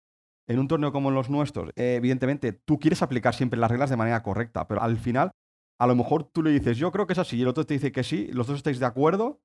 En 0.48 0.58
un 0.58 0.68
torneo 0.68 0.92
como 0.92 1.10
los 1.10 1.30
nuestros, 1.30 1.70
eh, 1.76 1.94
evidentemente, 1.96 2.52
tú 2.52 2.78
quieres 2.78 3.02
aplicar 3.02 3.34
siempre 3.34 3.58
las 3.58 3.70
reglas 3.70 3.90
de 3.90 3.96
manera 3.96 4.22
correcta, 4.22 4.66
pero 4.66 4.82
al 4.82 4.98
final, 4.98 5.30
a 5.78 5.86
lo 5.86 5.94
mejor 5.94 6.24
tú 6.24 6.42
le 6.42 6.50
dices, 6.50 6.76
yo 6.78 6.90
creo 6.90 7.06
que 7.06 7.12
es 7.12 7.18
así, 7.18 7.36
y 7.36 7.42
el 7.42 7.48
otro 7.48 7.64
te 7.64 7.74
dice 7.74 7.92
que 7.92 8.02
sí, 8.02 8.28
los 8.32 8.48
dos 8.48 8.56
estáis 8.56 8.80
de 8.80 8.86
acuerdo, 8.86 9.40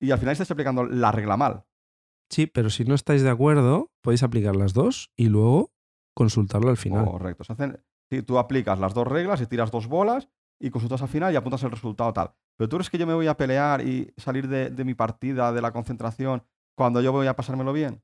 y 0.00 0.10
al 0.10 0.18
final 0.18 0.32
estás 0.32 0.50
aplicando 0.50 0.84
la 0.84 1.12
regla 1.12 1.36
mal. 1.36 1.64
Sí, 2.30 2.46
pero 2.46 2.70
si 2.70 2.84
no 2.84 2.94
estáis 2.94 3.22
de 3.22 3.30
acuerdo, 3.30 3.90
podéis 4.00 4.22
aplicar 4.22 4.56
las 4.56 4.72
dos 4.72 5.12
y 5.16 5.28
luego 5.28 5.70
consultarlo 6.14 6.70
al 6.70 6.78
final. 6.78 7.04
Correcto. 7.04 7.44
Se 7.44 7.52
hacen, 7.52 7.84
sí, 8.10 8.22
tú 8.22 8.38
aplicas 8.38 8.78
las 8.78 8.94
dos 8.94 9.06
reglas 9.06 9.40
y 9.42 9.46
tiras 9.46 9.70
dos 9.70 9.86
bolas 9.86 10.28
y 10.62 10.70
consultas 10.70 11.02
al 11.02 11.08
final 11.08 11.32
y 11.32 11.36
apuntas 11.36 11.62
el 11.64 11.70
resultado 11.70 12.12
tal. 12.12 12.32
Pero 12.56 12.68
tú 12.68 12.76
eres 12.76 12.88
que 12.88 12.96
yo 12.98 13.06
me 13.06 13.14
voy 13.14 13.26
a 13.26 13.36
pelear 13.36 13.80
y 13.86 14.12
salir 14.16 14.46
de, 14.48 14.70
de 14.70 14.84
mi 14.84 14.94
partida, 14.94 15.52
de 15.52 15.60
la 15.60 15.72
concentración, 15.72 16.44
cuando 16.76 17.00
yo 17.00 17.10
voy 17.12 17.26
a 17.26 17.34
pasármelo 17.34 17.72
bien. 17.72 18.02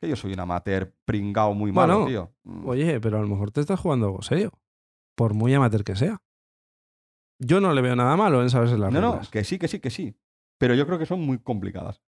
Que 0.00 0.08
yo 0.08 0.14
soy 0.16 0.32
un 0.34 0.40
amateur 0.40 0.94
pringao 1.04 1.54
muy 1.54 1.72
malo, 1.72 2.00
Bueno, 2.02 2.06
tío. 2.08 2.34
Mm. 2.44 2.68
Oye, 2.68 3.00
pero 3.00 3.18
a 3.18 3.22
lo 3.22 3.28
mejor 3.28 3.50
te 3.50 3.60
estás 3.60 3.80
jugando 3.80 4.06
algo 4.06 4.22
serio. 4.22 4.52
Por 5.16 5.34
muy 5.34 5.52
amateur 5.54 5.82
que 5.84 5.96
sea. 5.96 6.22
Yo 7.38 7.60
no 7.60 7.72
le 7.72 7.82
veo 7.82 7.96
nada 7.96 8.16
malo 8.16 8.42
en 8.42 8.50
saberse 8.50 8.78
las 8.78 8.92
no, 8.92 9.00
no, 9.00 9.10
reglas. 9.12 9.30
que 9.30 9.42
sí, 9.44 9.58
que 9.58 9.68
sí, 9.68 9.80
que 9.80 9.90
sí. 9.90 10.16
Pero 10.58 10.74
yo 10.74 10.86
creo 10.86 10.98
que 10.98 11.06
son 11.06 11.20
muy 11.20 11.38
complicadas. 11.38 12.02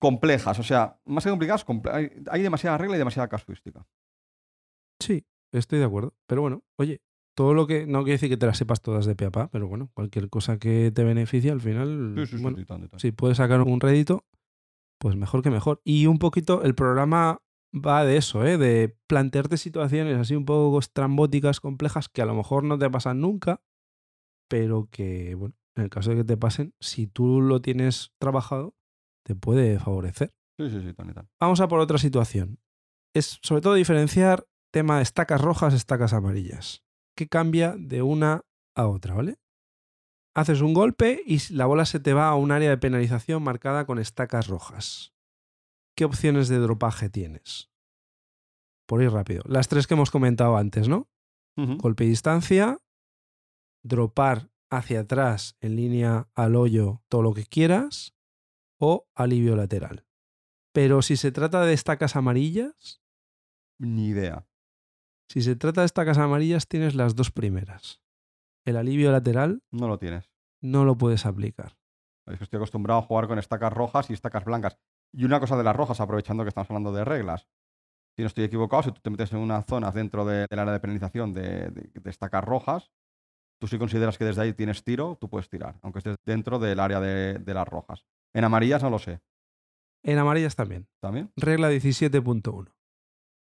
Complejas, 0.00 0.58
o 0.58 0.62
sea, 0.62 0.98
más 1.04 1.24
que 1.24 1.30
complicadas, 1.30 1.66
comple- 1.66 2.24
hay 2.30 2.42
demasiada 2.42 2.78
regla 2.78 2.96
y 2.96 2.98
demasiada 2.98 3.28
casuística. 3.28 3.86
Sí, 5.00 5.26
estoy 5.52 5.78
de 5.78 5.84
acuerdo. 5.84 6.14
Pero 6.26 6.42
bueno, 6.42 6.62
oye, 6.78 7.00
todo 7.40 7.54
lo 7.54 7.66
que. 7.66 7.86
No 7.86 8.00
quiere 8.00 8.16
decir 8.16 8.28
que 8.28 8.36
te 8.36 8.44
las 8.44 8.58
sepas 8.58 8.82
todas 8.82 9.06
de 9.06 9.16
pe 9.16 9.24
a 9.24 9.30
pa, 9.30 9.48
pero 9.48 9.66
bueno, 9.66 9.88
cualquier 9.94 10.28
cosa 10.28 10.58
que 10.58 10.92
te 10.94 11.04
beneficie 11.04 11.50
al 11.50 11.62
final. 11.62 12.12
Sí, 12.14 12.26
sí, 12.26 12.36
sí, 12.36 12.42
bueno, 12.42 12.58
sí, 12.58 12.66
tan, 12.66 12.86
tan. 12.86 13.00
si 13.00 13.12
puedes 13.12 13.38
sacar 13.38 13.62
un 13.62 13.80
rédito, 13.80 14.26
pues 14.98 15.16
mejor 15.16 15.40
que 15.40 15.48
mejor. 15.48 15.80
Y 15.82 16.04
un 16.04 16.18
poquito, 16.18 16.62
el 16.62 16.74
programa 16.74 17.40
va 17.74 18.04
de 18.04 18.18
eso, 18.18 18.44
¿eh? 18.44 18.58
de 18.58 18.94
plantearte 19.06 19.56
situaciones 19.56 20.18
así 20.18 20.36
un 20.36 20.44
poco 20.44 20.78
estrambóticas, 20.80 21.60
complejas, 21.60 22.10
que 22.10 22.20
a 22.20 22.26
lo 22.26 22.34
mejor 22.34 22.62
no 22.62 22.78
te 22.78 22.90
pasan 22.90 23.22
nunca, 23.22 23.62
pero 24.46 24.90
que, 24.90 25.34
bueno, 25.34 25.54
en 25.76 25.84
el 25.84 25.88
caso 25.88 26.10
de 26.10 26.16
que 26.16 26.24
te 26.24 26.36
pasen, 26.36 26.74
si 26.78 27.06
tú 27.06 27.40
lo 27.40 27.62
tienes 27.62 28.12
trabajado, 28.18 28.74
te 29.24 29.34
puede 29.34 29.78
favorecer. 29.78 30.34
Sí, 30.58 30.68
sí, 30.68 30.82
sí, 30.82 30.92
tan 30.92 31.08
y 31.08 31.14
tan. 31.14 31.30
Vamos 31.40 31.62
a 31.62 31.68
por 31.68 31.80
otra 31.80 31.96
situación. 31.96 32.58
Es 33.14 33.38
sobre 33.40 33.62
todo 33.62 33.72
diferenciar 33.72 34.46
tema 34.70 34.98
de 34.98 35.04
estacas 35.04 35.40
rojas, 35.40 35.72
estacas 35.72 36.12
amarillas. 36.12 36.84
¿Qué 37.20 37.28
cambia 37.28 37.76
de 37.76 38.00
una 38.00 38.46
a 38.74 38.86
otra, 38.86 39.12
¿vale? 39.12 39.36
Haces 40.34 40.62
un 40.62 40.72
golpe 40.72 41.22
y 41.26 41.38
la 41.52 41.66
bola 41.66 41.84
se 41.84 42.00
te 42.00 42.14
va 42.14 42.28
a 42.28 42.34
un 42.34 42.50
área 42.50 42.70
de 42.70 42.78
penalización 42.78 43.42
marcada 43.42 43.84
con 43.84 43.98
estacas 43.98 44.46
rojas. 44.46 45.12
¿Qué 45.94 46.06
opciones 46.06 46.48
de 46.48 46.56
dropaje 46.56 47.10
tienes? 47.10 47.70
Por 48.86 49.02
ir 49.02 49.10
rápido. 49.10 49.42
Las 49.44 49.68
tres 49.68 49.86
que 49.86 49.92
hemos 49.92 50.10
comentado 50.10 50.56
antes, 50.56 50.88
¿no? 50.88 51.10
Golpe 51.56 52.04
y 52.04 52.08
distancia, 52.08 52.78
dropar 53.82 54.50
hacia 54.70 55.00
atrás 55.00 55.58
en 55.60 55.76
línea 55.76 56.30
al 56.34 56.56
hoyo 56.56 57.02
todo 57.08 57.20
lo 57.20 57.34
que 57.34 57.44
quieras 57.44 58.14
o 58.78 59.10
alivio 59.14 59.56
lateral. 59.56 60.06
Pero 60.72 61.02
si 61.02 61.18
se 61.18 61.32
trata 61.32 61.66
de 61.66 61.74
estacas 61.74 62.16
amarillas, 62.16 63.02
Ni 63.78 64.08
idea. 64.08 64.49
Si 65.30 65.42
se 65.42 65.56
trata 65.56 65.82
de 65.82 65.86
estacas 65.86 66.18
amarillas 66.18 66.66
tienes 66.68 66.94
las 66.94 67.14
dos 67.14 67.30
primeras. 67.30 68.02
El 68.64 68.76
alivio 68.76 69.10
lateral 69.12 69.62
No 69.70 69.88
lo 69.88 69.98
tienes. 69.98 70.30
no 70.60 70.84
lo 70.84 70.98
puedes 70.98 71.24
aplicar. 71.26 71.76
Es 72.26 72.38
que 72.38 72.44
estoy 72.44 72.58
acostumbrado 72.58 73.00
a 73.00 73.02
jugar 73.02 73.26
con 73.28 73.38
estacas 73.38 73.72
rojas 73.72 74.10
y 74.10 74.12
estacas 74.12 74.44
blancas. 74.44 74.76
Y 75.12 75.24
una 75.24 75.40
cosa 75.40 75.56
de 75.56 75.64
las 75.64 75.74
rojas, 75.74 76.00
aprovechando 76.00 76.44
que 76.44 76.48
estamos 76.48 76.70
hablando 76.70 76.92
de 76.92 77.04
reglas. 77.04 77.48
Si 78.16 78.22
no 78.22 78.26
estoy 78.26 78.44
equivocado, 78.44 78.82
si 78.82 78.92
tú 78.92 79.00
te 79.00 79.10
metes 79.10 79.32
en 79.32 79.38
una 79.38 79.62
zona 79.62 79.90
dentro 79.90 80.24
de- 80.24 80.46
del 80.48 80.58
área 80.58 80.72
de 80.72 80.80
penalización 80.80 81.32
de, 81.32 81.70
de- 81.70 81.90
de 81.94 82.10
estacas 82.10 82.44
rojas, 82.44 82.90
tú 83.60 83.66
si 83.66 83.78
consideras 83.78 84.18
que 84.18 84.24
desde 84.24 84.42
ahí 84.42 84.52
tienes 84.52 84.84
tiro, 84.84 85.16
tú 85.20 85.28
puedes 85.30 85.48
tirar, 85.48 85.78
aunque 85.82 85.98
estés 86.00 86.16
dentro 86.26 86.58
del 86.58 86.78
área 86.80 87.00
de, 87.00 87.38
de 87.38 87.54
las 87.54 87.66
rojas. 87.66 88.04
En 88.34 88.44
amarillas 88.44 88.82
no 88.82 88.90
lo 88.90 88.98
sé. 88.98 89.20
En 90.04 90.18
amarillas 90.18 90.54
también. 90.56 90.88
¿También? 91.00 91.32
Regla 91.36 91.70
17.1. 91.70 92.72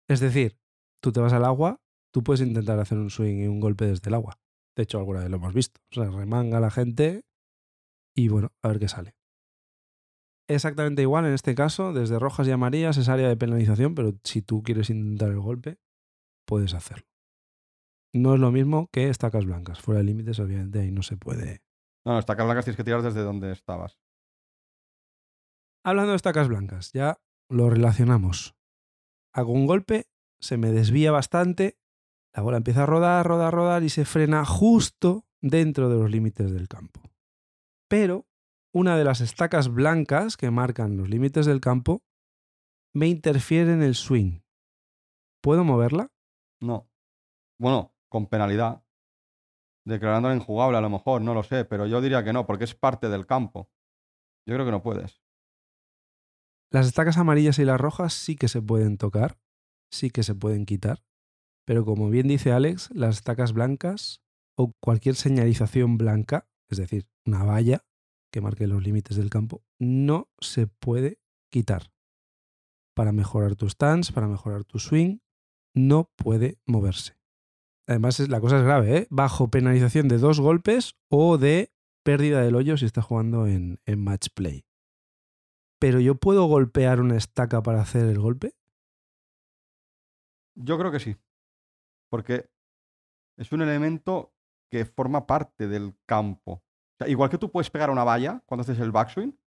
Es 0.09 0.21
decir, 0.21 0.59
tú 1.03 1.13
te 1.13 1.21
vas 1.21 1.33
al 1.33 1.45
agua, 1.45 1.81
tú 2.13 2.23
puedes 2.23 2.41
intentar 2.41 2.79
hacer 2.79 2.99
un 2.99 3.11
swing 3.11 3.43
y 3.43 3.47
un 3.47 3.61
golpe 3.61 3.87
desde 3.87 4.09
el 4.09 4.15
agua. 4.15 4.39
De 4.77 4.85
hecho, 4.85 4.99
alguna 4.99 5.21
vez 5.21 5.31
lo 5.31 5.37
hemos 5.37 5.53
visto. 5.53 5.81
O 5.91 5.95
sea, 5.95 6.11
remanga 6.11 6.59
a 6.59 6.61
la 6.61 6.71
gente 6.71 7.25
y 8.17 8.29
bueno, 8.29 8.53
a 8.63 8.69
ver 8.69 8.79
qué 8.79 8.89
sale. 8.89 9.15
Exactamente 10.49 11.03
igual 11.03 11.27
en 11.27 11.35
este 11.35 11.55
caso, 11.55 11.93
desde 11.93 12.19
rojas 12.19 12.47
y 12.49 12.51
amarillas 12.51 12.97
es 12.97 13.09
área 13.09 13.29
de 13.29 13.37
penalización, 13.37 13.95
pero 13.95 14.15
si 14.25 14.43
tú 14.43 14.63
quieres 14.63 14.91
intentar 14.91 15.31
el 15.31 15.41
golpe, 15.41 15.79
puedes 16.47 16.75
hacerlo. 16.75 17.07
No 18.15 18.35
es 18.35 18.41
lo 18.41 18.53
mismo 18.53 18.89
que 18.93 19.09
estacas 19.09 19.47
blancas. 19.47 19.81
Fuera 19.81 19.99
de 20.01 20.05
límites, 20.05 20.39
obviamente, 20.39 20.81
ahí 20.81 20.91
no 20.91 21.03
se 21.03 21.17
puede. 21.17 21.63
No, 22.05 22.13
no, 22.13 22.19
estacas 22.19 22.45
blancas 22.45 22.65
tienes 22.65 22.77
que 22.77 22.85
tirar 22.85 23.03
desde 23.03 23.23
donde 23.23 23.53
estabas. 23.53 23.99
Hablando 25.85 26.11
de 26.11 26.17
estacas 26.17 26.49
blancas, 26.49 26.93
ya 26.93 27.19
lo 27.49 27.71
relacionamos. 27.71 28.55
Hago 29.35 29.53
un 29.53 29.67
golpe, 29.67 30.07
se 30.43 30.59
me 30.59 30.73
desvía 30.73 31.13
bastante, 31.13 31.79
la 32.35 32.43
bola 32.43 32.57
empieza 32.57 32.83
a 32.83 32.87
rodar, 32.87 33.25
rodar, 33.25 33.55
rodar 33.55 33.83
y 33.85 33.89
se 33.89 34.05
frena 34.05 34.45
justo 34.45 35.25
dentro 35.41 35.89
de 35.89 35.97
los 35.97 36.11
límites 36.11 36.53
del 36.53 36.69
campo. 36.69 37.01
Pero 37.89 38.27
una 38.75 38.97
de 38.97 39.05
las 39.05 39.21
estacas 39.21 39.73
blancas 39.73 40.37
que 40.37 40.51
marcan 40.51 40.97
los 40.97 41.09
límites 41.09 41.47
del 41.47 41.61
campo 41.61 42.03
me 42.93 43.07
interfiere 43.07 43.73
en 43.73 43.83
el 43.83 43.95
swing. 43.95 44.41
¿Puedo 45.41 45.65
moverla? 45.65 46.11
No. 46.61 46.91
Bueno, 47.59 47.95
con 48.09 48.27
penalidad. 48.27 48.85
Declarándola 49.85 50.35
injugable 50.35 50.79
a 50.79 50.81
lo 50.81 50.91
mejor, 50.91 51.23
no 51.23 51.35
lo 51.35 51.43
sé, 51.43 51.65
pero 51.65 51.87
yo 51.87 52.01
diría 52.01 52.25
que 52.25 52.33
no, 52.33 52.47
porque 52.47 52.65
es 52.65 52.75
parte 52.75 53.09
del 53.09 53.27
campo. 53.27 53.71
Yo 54.47 54.55
creo 54.55 54.67
que 54.67 54.73
no 54.73 54.83
puedes. 54.83 55.23
Las 56.71 56.87
estacas 56.87 57.19
amarillas 57.19 57.59
y 57.59 57.65
las 57.65 57.81
rojas 57.81 58.15
sí 58.15 58.37
que 58.37 58.49
se 58.49 58.63
pueden 58.63 58.97
tocar, 58.97 59.39
sí 59.93 60.11
que 60.11 60.23
se 60.23 60.35
pueden 60.35 60.67
quitar, 60.67 61.05
pero 61.67 61.85
como 61.85 62.11
bien 62.11 62.29
dice 62.29 62.53
Alex, 62.53 62.91
las 62.93 63.17
estacas 63.17 63.53
blancas 63.53 64.23
o 64.57 64.73
cualquier 64.81 65.15
señalización 65.15 65.99
blanca, 65.99 66.49
es 66.69 66.79
decir, 66.79 67.07
una 67.27 67.45
valla 67.45 67.85
que 68.33 68.41
marque 68.41 68.67
los 68.67 68.83
límites 68.83 69.17
del 69.17 69.31
campo, 69.31 69.63
no 69.79 70.29
se 70.41 70.67
puede 70.67 71.19
quitar. 71.53 71.93
Para 72.95 73.13
mejorar 73.13 73.57
tu 73.57 73.69
stance, 73.69 74.13
para 74.13 74.29
mejorar 74.29 74.65
tu 74.65 74.79
swing, 74.79 75.19
no 75.75 76.11
puede 76.17 76.59
moverse. 76.67 77.17
Además, 77.87 78.19
la 78.21 78.41
cosa 78.41 78.59
es 78.59 78.65
grave, 78.65 78.97
¿eh? 78.97 79.07
bajo 79.11 79.51
penalización 79.51 80.09
de 80.09 80.19
dos 80.19 80.41
golpes 80.41 80.97
o 81.11 81.37
de 81.39 81.73
pérdida 82.05 82.43
del 82.43 82.55
hoyo 82.55 82.77
si 82.77 82.87
estás 82.87 83.05
jugando 83.05 83.47
en 83.47 83.79
match 83.97 84.29
play. 84.35 84.65
Pero 85.81 86.01
yo 86.01 86.15
puedo 86.15 86.45
golpear 86.45 87.01
una 87.01 87.17
estaca 87.17 87.63
para 87.63 87.81
hacer 87.81 88.07
el 88.07 88.21
golpe. 88.21 88.55
Yo 90.55 90.79
creo 90.79 90.91
que 90.91 91.01
sí. 91.01 91.17
Porque 92.11 92.51
es 93.37 93.53
un 93.53 93.63
elemento 93.63 94.33
que 94.71 94.85
forma 94.85 95.27
parte 95.27 95.69
del 95.69 95.95
campo. 96.07 96.53
O 96.53 96.97
sea, 96.99 97.09
igual 97.09 97.31
que 97.31 97.39
tú 97.39 97.51
puedes 97.51 97.71
pegar 97.71 97.91
una 97.91 98.05
valla 98.05 98.43
cuando 98.47 98.63
haces 98.63 98.79
el 98.79 98.93
backswing, 98.93 99.39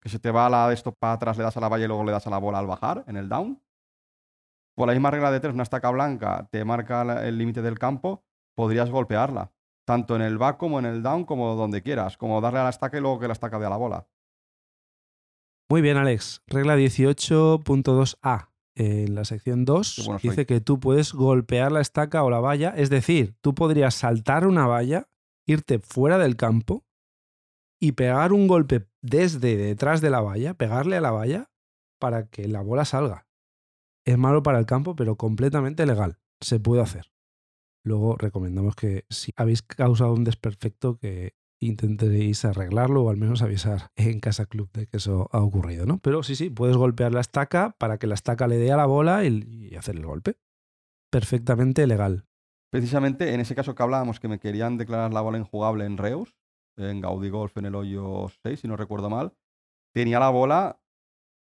que 0.00 0.08
se 0.08 0.18
te 0.18 0.30
va 0.30 0.48
la 0.48 0.68
de 0.68 0.74
esto 0.74 0.92
para 0.92 1.14
atrás, 1.14 1.36
le 1.36 1.44
das 1.44 1.56
a 1.56 1.60
la 1.60 1.68
valla 1.68 1.84
y 1.84 1.88
luego 1.88 2.04
le 2.04 2.12
das 2.12 2.26
a 2.26 2.30
la 2.30 2.38
bola 2.38 2.58
al 2.58 2.66
bajar 2.66 3.04
en 3.06 3.16
el 3.16 3.28
down. 3.28 3.62
Por 4.74 4.86
la 4.86 4.94
misma 4.94 5.10
regla 5.10 5.30
de 5.30 5.40
tres, 5.40 5.52
una 5.52 5.62
estaca 5.62 5.90
blanca 5.90 6.48
te 6.50 6.64
marca 6.64 7.02
el 7.26 7.36
límite 7.36 7.60
del 7.60 7.78
campo, 7.78 8.24
podrías 8.54 8.90
golpearla. 8.90 9.52
Tanto 9.86 10.14
en 10.16 10.22
el 10.22 10.38
back 10.38 10.56
como 10.56 10.78
en 10.78 10.86
el 10.86 11.02
down, 11.02 11.24
como 11.24 11.54
donde 11.56 11.82
quieras. 11.82 12.16
Como 12.16 12.40
darle 12.40 12.60
a 12.60 12.64
la 12.64 12.70
estaca 12.70 12.96
y 12.96 13.00
luego 13.00 13.18
que 13.18 13.26
la 13.26 13.32
estaca 13.32 13.58
dé 13.58 13.66
a 13.66 13.70
la 13.70 13.76
bola. 13.76 14.06
Muy 15.68 15.82
bien, 15.82 15.96
Alex. 15.96 16.42
Regla 16.46 16.76
18.2a. 16.76 18.48
En 18.76 19.14
la 19.14 19.24
sección 19.24 19.64
2 19.64 19.94
Qué 19.96 20.02
bueno 20.02 20.18
soy. 20.20 20.30
dice 20.30 20.46
que 20.46 20.60
tú 20.60 20.78
puedes 20.80 21.12
golpear 21.12 21.72
la 21.72 21.80
estaca 21.80 22.22
o 22.22 22.30
la 22.30 22.40
valla. 22.40 22.70
Es 22.70 22.90
decir, 22.90 23.34
tú 23.40 23.54
podrías 23.54 23.94
saltar 23.94 24.46
una 24.46 24.66
valla, 24.66 25.08
irte 25.46 25.78
fuera 25.78 26.18
del 26.18 26.36
campo 26.36 26.84
y 27.80 27.92
pegar 27.92 28.32
un 28.32 28.46
golpe 28.46 28.86
desde 29.02 29.56
detrás 29.56 30.00
de 30.00 30.10
la 30.10 30.20
valla, 30.20 30.54
pegarle 30.54 30.96
a 30.96 31.00
la 31.00 31.10
valla 31.10 31.50
para 31.98 32.28
que 32.28 32.46
la 32.48 32.60
bola 32.62 32.84
salga. 32.84 33.26
Es 34.04 34.16
malo 34.18 34.42
para 34.42 34.58
el 34.58 34.66
campo, 34.66 34.94
pero 34.96 35.16
completamente 35.16 35.86
legal. 35.86 36.18
Se 36.40 36.60
puede 36.60 36.82
hacer. 36.82 37.12
Luego 37.84 38.16
recomendamos 38.16 38.76
que 38.76 39.04
si 39.08 39.32
habéis 39.36 39.62
causado 39.62 40.12
un 40.12 40.24
desperfecto 40.24 40.96
que 40.96 41.34
intentéis 41.60 42.44
arreglarlo 42.44 43.04
o 43.04 43.10
al 43.10 43.16
menos 43.16 43.42
avisar 43.42 43.90
en 43.96 44.20
Casa 44.20 44.46
Club 44.46 44.70
de 44.72 44.86
que 44.86 44.96
eso 44.96 45.28
ha 45.32 45.40
ocurrido, 45.40 45.86
¿no? 45.86 45.98
Pero 45.98 46.22
sí, 46.22 46.34
sí, 46.34 46.50
puedes 46.50 46.76
golpear 46.76 47.12
la 47.12 47.20
estaca 47.20 47.76
para 47.78 47.98
que 47.98 48.06
la 48.06 48.14
estaca 48.14 48.48
le 48.48 48.56
dé 48.56 48.72
a 48.72 48.76
la 48.76 48.86
bola 48.86 49.24
y, 49.24 49.68
y 49.70 49.76
hacer 49.76 49.96
el 49.96 50.06
golpe. 50.06 50.36
Perfectamente 51.10 51.86
legal. 51.86 52.26
Precisamente 52.70 53.34
en 53.34 53.40
ese 53.40 53.54
caso 53.54 53.74
que 53.74 53.82
hablábamos 53.82 54.20
que 54.20 54.28
me 54.28 54.38
querían 54.38 54.78
declarar 54.78 55.12
la 55.12 55.20
bola 55.20 55.38
injugable 55.38 55.84
en 55.84 55.98
Reus, 55.98 56.34
en 56.76 57.00
Gaudi 57.00 57.28
Golf 57.28 57.56
en 57.56 57.66
el 57.66 57.74
hoyo 57.74 58.28
6, 58.42 58.60
si 58.60 58.68
no 58.68 58.76
recuerdo 58.76 59.10
mal, 59.10 59.34
tenía 59.92 60.18
la 60.18 60.30
bola 60.30 60.80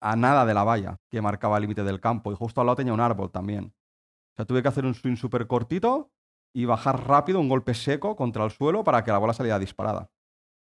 a 0.01 0.15
nada 0.15 0.45
de 0.45 0.53
la 0.53 0.63
valla 0.63 0.99
que 1.09 1.21
marcaba 1.21 1.57
el 1.57 1.63
límite 1.63 1.83
del 1.83 1.99
campo 1.99 2.31
y 2.31 2.35
justo 2.35 2.61
al 2.61 2.67
lado 2.67 2.77
tenía 2.77 2.93
un 2.93 2.99
árbol 2.99 3.31
también. 3.31 3.73
O 4.33 4.35
sea, 4.35 4.45
tuve 4.45 4.61
que 4.61 4.67
hacer 4.67 4.85
un 4.85 4.93
swing 4.93 5.15
súper 5.15 5.47
cortito 5.47 6.11
y 6.57 6.65
bajar 6.65 7.07
rápido 7.07 7.39
un 7.39 7.49
golpe 7.49 7.75
seco 7.75 8.15
contra 8.15 8.43
el 8.43 8.49
suelo 8.49 8.83
para 8.83 9.03
que 9.03 9.11
la 9.11 9.19
bola 9.19 9.31
saliera 9.31 9.59
disparada. 9.59 10.09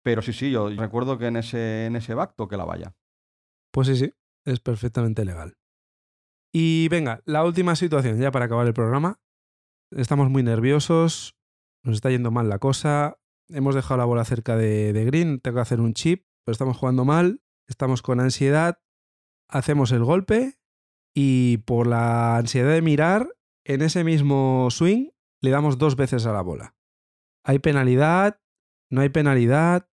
Pero 0.02 0.20
sí, 0.20 0.34
sí, 0.34 0.50
yo 0.50 0.68
recuerdo 0.68 1.16
que 1.16 1.28
en 1.28 1.36
ese, 1.36 1.86
en 1.86 1.96
ese 1.96 2.12
back 2.12 2.34
toqué 2.36 2.58
la 2.58 2.66
valla. 2.66 2.94
Pues 3.72 3.86
sí, 3.86 3.96
sí, 3.96 4.12
es 4.44 4.60
perfectamente 4.60 5.24
legal. 5.24 5.56
Y 6.52 6.88
venga, 6.90 7.22
la 7.24 7.42
última 7.42 7.74
situación, 7.74 8.20
ya 8.20 8.30
para 8.30 8.44
acabar 8.44 8.66
el 8.66 8.74
programa. 8.74 9.18
Estamos 9.90 10.28
muy 10.28 10.42
nerviosos, 10.42 11.38
nos 11.82 11.94
está 11.94 12.10
yendo 12.10 12.30
mal 12.30 12.50
la 12.50 12.58
cosa, 12.58 13.16
hemos 13.48 13.74
dejado 13.74 13.96
la 13.96 14.04
bola 14.04 14.26
cerca 14.26 14.56
de, 14.56 14.92
de 14.92 15.06
green, 15.06 15.40
tengo 15.40 15.54
que 15.54 15.62
hacer 15.62 15.80
un 15.80 15.94
chip, 15.94 16.26
pero 16.44 16.52
estamos 16.52 16.76
jugando 16.76 17.06
mal, 17.06 17.40
estamos 17.66 18.02
con 18.02 18.20
ansiedad, 18.20 18.78
hacemos 19.48 19.92
el 19.92 20.04
golpe 20.04 20.58
y 21.14 21.58
por 21.64 21.86
la 21.86 22.36
ansiedad 22.36 22.74
de 22.74 22.82
mirar, 22.82 23.34
en 23.64 23.80
ese 23.80 24.04
mismo 24.04 24.68
swing 24.70 25.08
le 25.40 25.50
damos 25.50 25.78
dos 25.78 25.96
veces 25.96 26.26
a 26.26 26.32
la 26.32 26.42
bola. 26.42 26.74
¿Hay 27.44 27.58
penalidad? 27.58 28.40
¿No 28.90 29.00
hay 29.00 29.08
penalidad? 29.08 29.88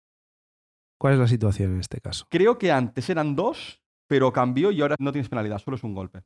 ¿Cuál 0.98 1.14
es 1.14 1.20
la 1.20 1.28
situación 1.28 1.74
en 1.74 1.80
este 1.80 2.00
caso? 2.00 2.28
Creo 2.30 2.58
que 2.58 2.72
antes 2.72 3.10
eran 3.10 3.36
dos, 3.36 3.82
pero 4.08 4.32
cambió 4.32 4.72
y 4.72 4.82
ahora 4.82 4.96
no 5.00 5.12
tienes 5.12 5.30
penalidad, 5.30 5.58
solo 5.58 5.78
es 5.78 5.84
un 5.84 5.96
golpe. 5.96 6.24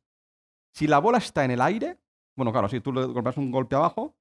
Si 0.74 0.88
la 0.88 1.00
bola 1.00 1.20
está 1.20 1.46
en 1.46 1.52
el 1.52 1.62
aire, 1.62 2.00
bueno, 2.36 2.52
claro, 2.52 2.68
si 2.68 2.82
tú 2.82 2.92
le 2.92 3.06
golpeas 3.06 3.38
un 3.38 3.52
golpe 3.52 3.76
abajo 3.76 4.18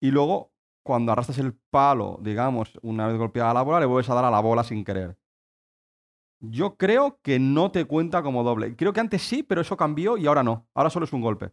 y 0.00 0.10
luego 0.10 0.52
cuando 0.84 1.12
arrastras 1.12 1.38
el 1.38 1.54
palo, 1.54 2.18
digamos, 2.22 2.78
una 2.82 3.06
vez 3.06 3.16
golpeada 3.16 3.54
la 3.54 3.62
bola, 3.62 3.80
le 3.80 3.86
vuelves 3.86 4.10
a 4.10 4.14
dar 4.14 4.24
a 4.24 4.30
la 4.30 4.40
bola 4.40 4.64
sin 4.64 4.84
querer. 4.84 5.18
Yo 6.40 6.76
creo 6.76 7.20
que 7.22 7.38
no 7.38 7.72
te 7.72 7.84
cuenta 7.84 8.22
como 8.22 8.44
doble. 8.44 8.76
Creo 8.76 8.92
que 8.92 9.00
antes 9.00 9.22
sí, 9.22 9.42
pero 9.42 9.60
eso 9.60 9.76
cambió 9.76 10.16
y 10.16 10.26
ahora 10.26 10.42
no. 10.42 10.68
Ahora 10.74 10.90
solo 10.90 11.04
es 11.04 11.12
un 11.12 11.20
golpe. 11.20 11.52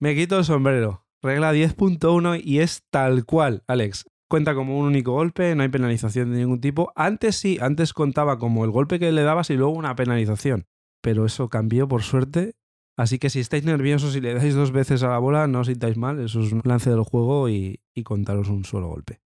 Me 0.00 0.14
quito 0.14 0.38
el 0.38 0.44
sombrero. 0.44 1.03
Regla 1.24 1.54
10.1 1.54 2.42
y 2.44 2.58
es 2.58 2.82
tal 2.90 3.24
cual, 3.24 3.64
Alex. 3.66 4.04
Cuenta 4.28 4.54
como 4.54 4.78
un 4.78 4.84
único 4.84 5.12
golpe, 5.12 5.54
no 5.54 5.62
hay 5.62 5.70
penalización 5.70 6.30
de 6.30 6.40
ningún 6.40 6.60
tipo. 6.60 6.92
Antes 6.96 7.36
sí, 7.36 7.56
antes 7.62 7.94
contaba 7.94 8.38
como 8.38 8.62
el 8.66 8.70
golpe 8.70 8.98
que 8.98 9.10
le 9.10 9.22
dabas 9.22 9.48
y 9.48 9.54
luego 9.54 9.72
una 9.72 9.96
penalización. 9.96 10.66
Pero 11.02 11.24
eso 11.24 11.48
cambió 11.48 11.88
por 11.88 12.02
suerte. 12.02 12.56
Así 12.98 13.18
que 13.18 13.30
si 13.30 13.40
estáis 13.40 13.64
nerviosos 13.64 14.14
y 14.16 14.20
le 14.20 14.34
dais 14.34 14.54
dos 14.54 14.70
veces 14.70 15.02
a 15.02 15.08
la 15.08 15.18
bola, 15.18 15.46
no 15.46 15.60
os 15.60 15.68
sintáis 15.68 15.96
mal. 15.96 16.20
Eso 16.20 16.40
es 16.40 16.52
un 16.52 16.60
lance 16.62 16.90
del 16.90 17.04
juego 17.04 17.48
y, 17.48 17.80
y 17.94 18.02
contaros 18.02 18.50
un 18.50 18.66
solo 18.66 18.88
golpe. 18.88 19.22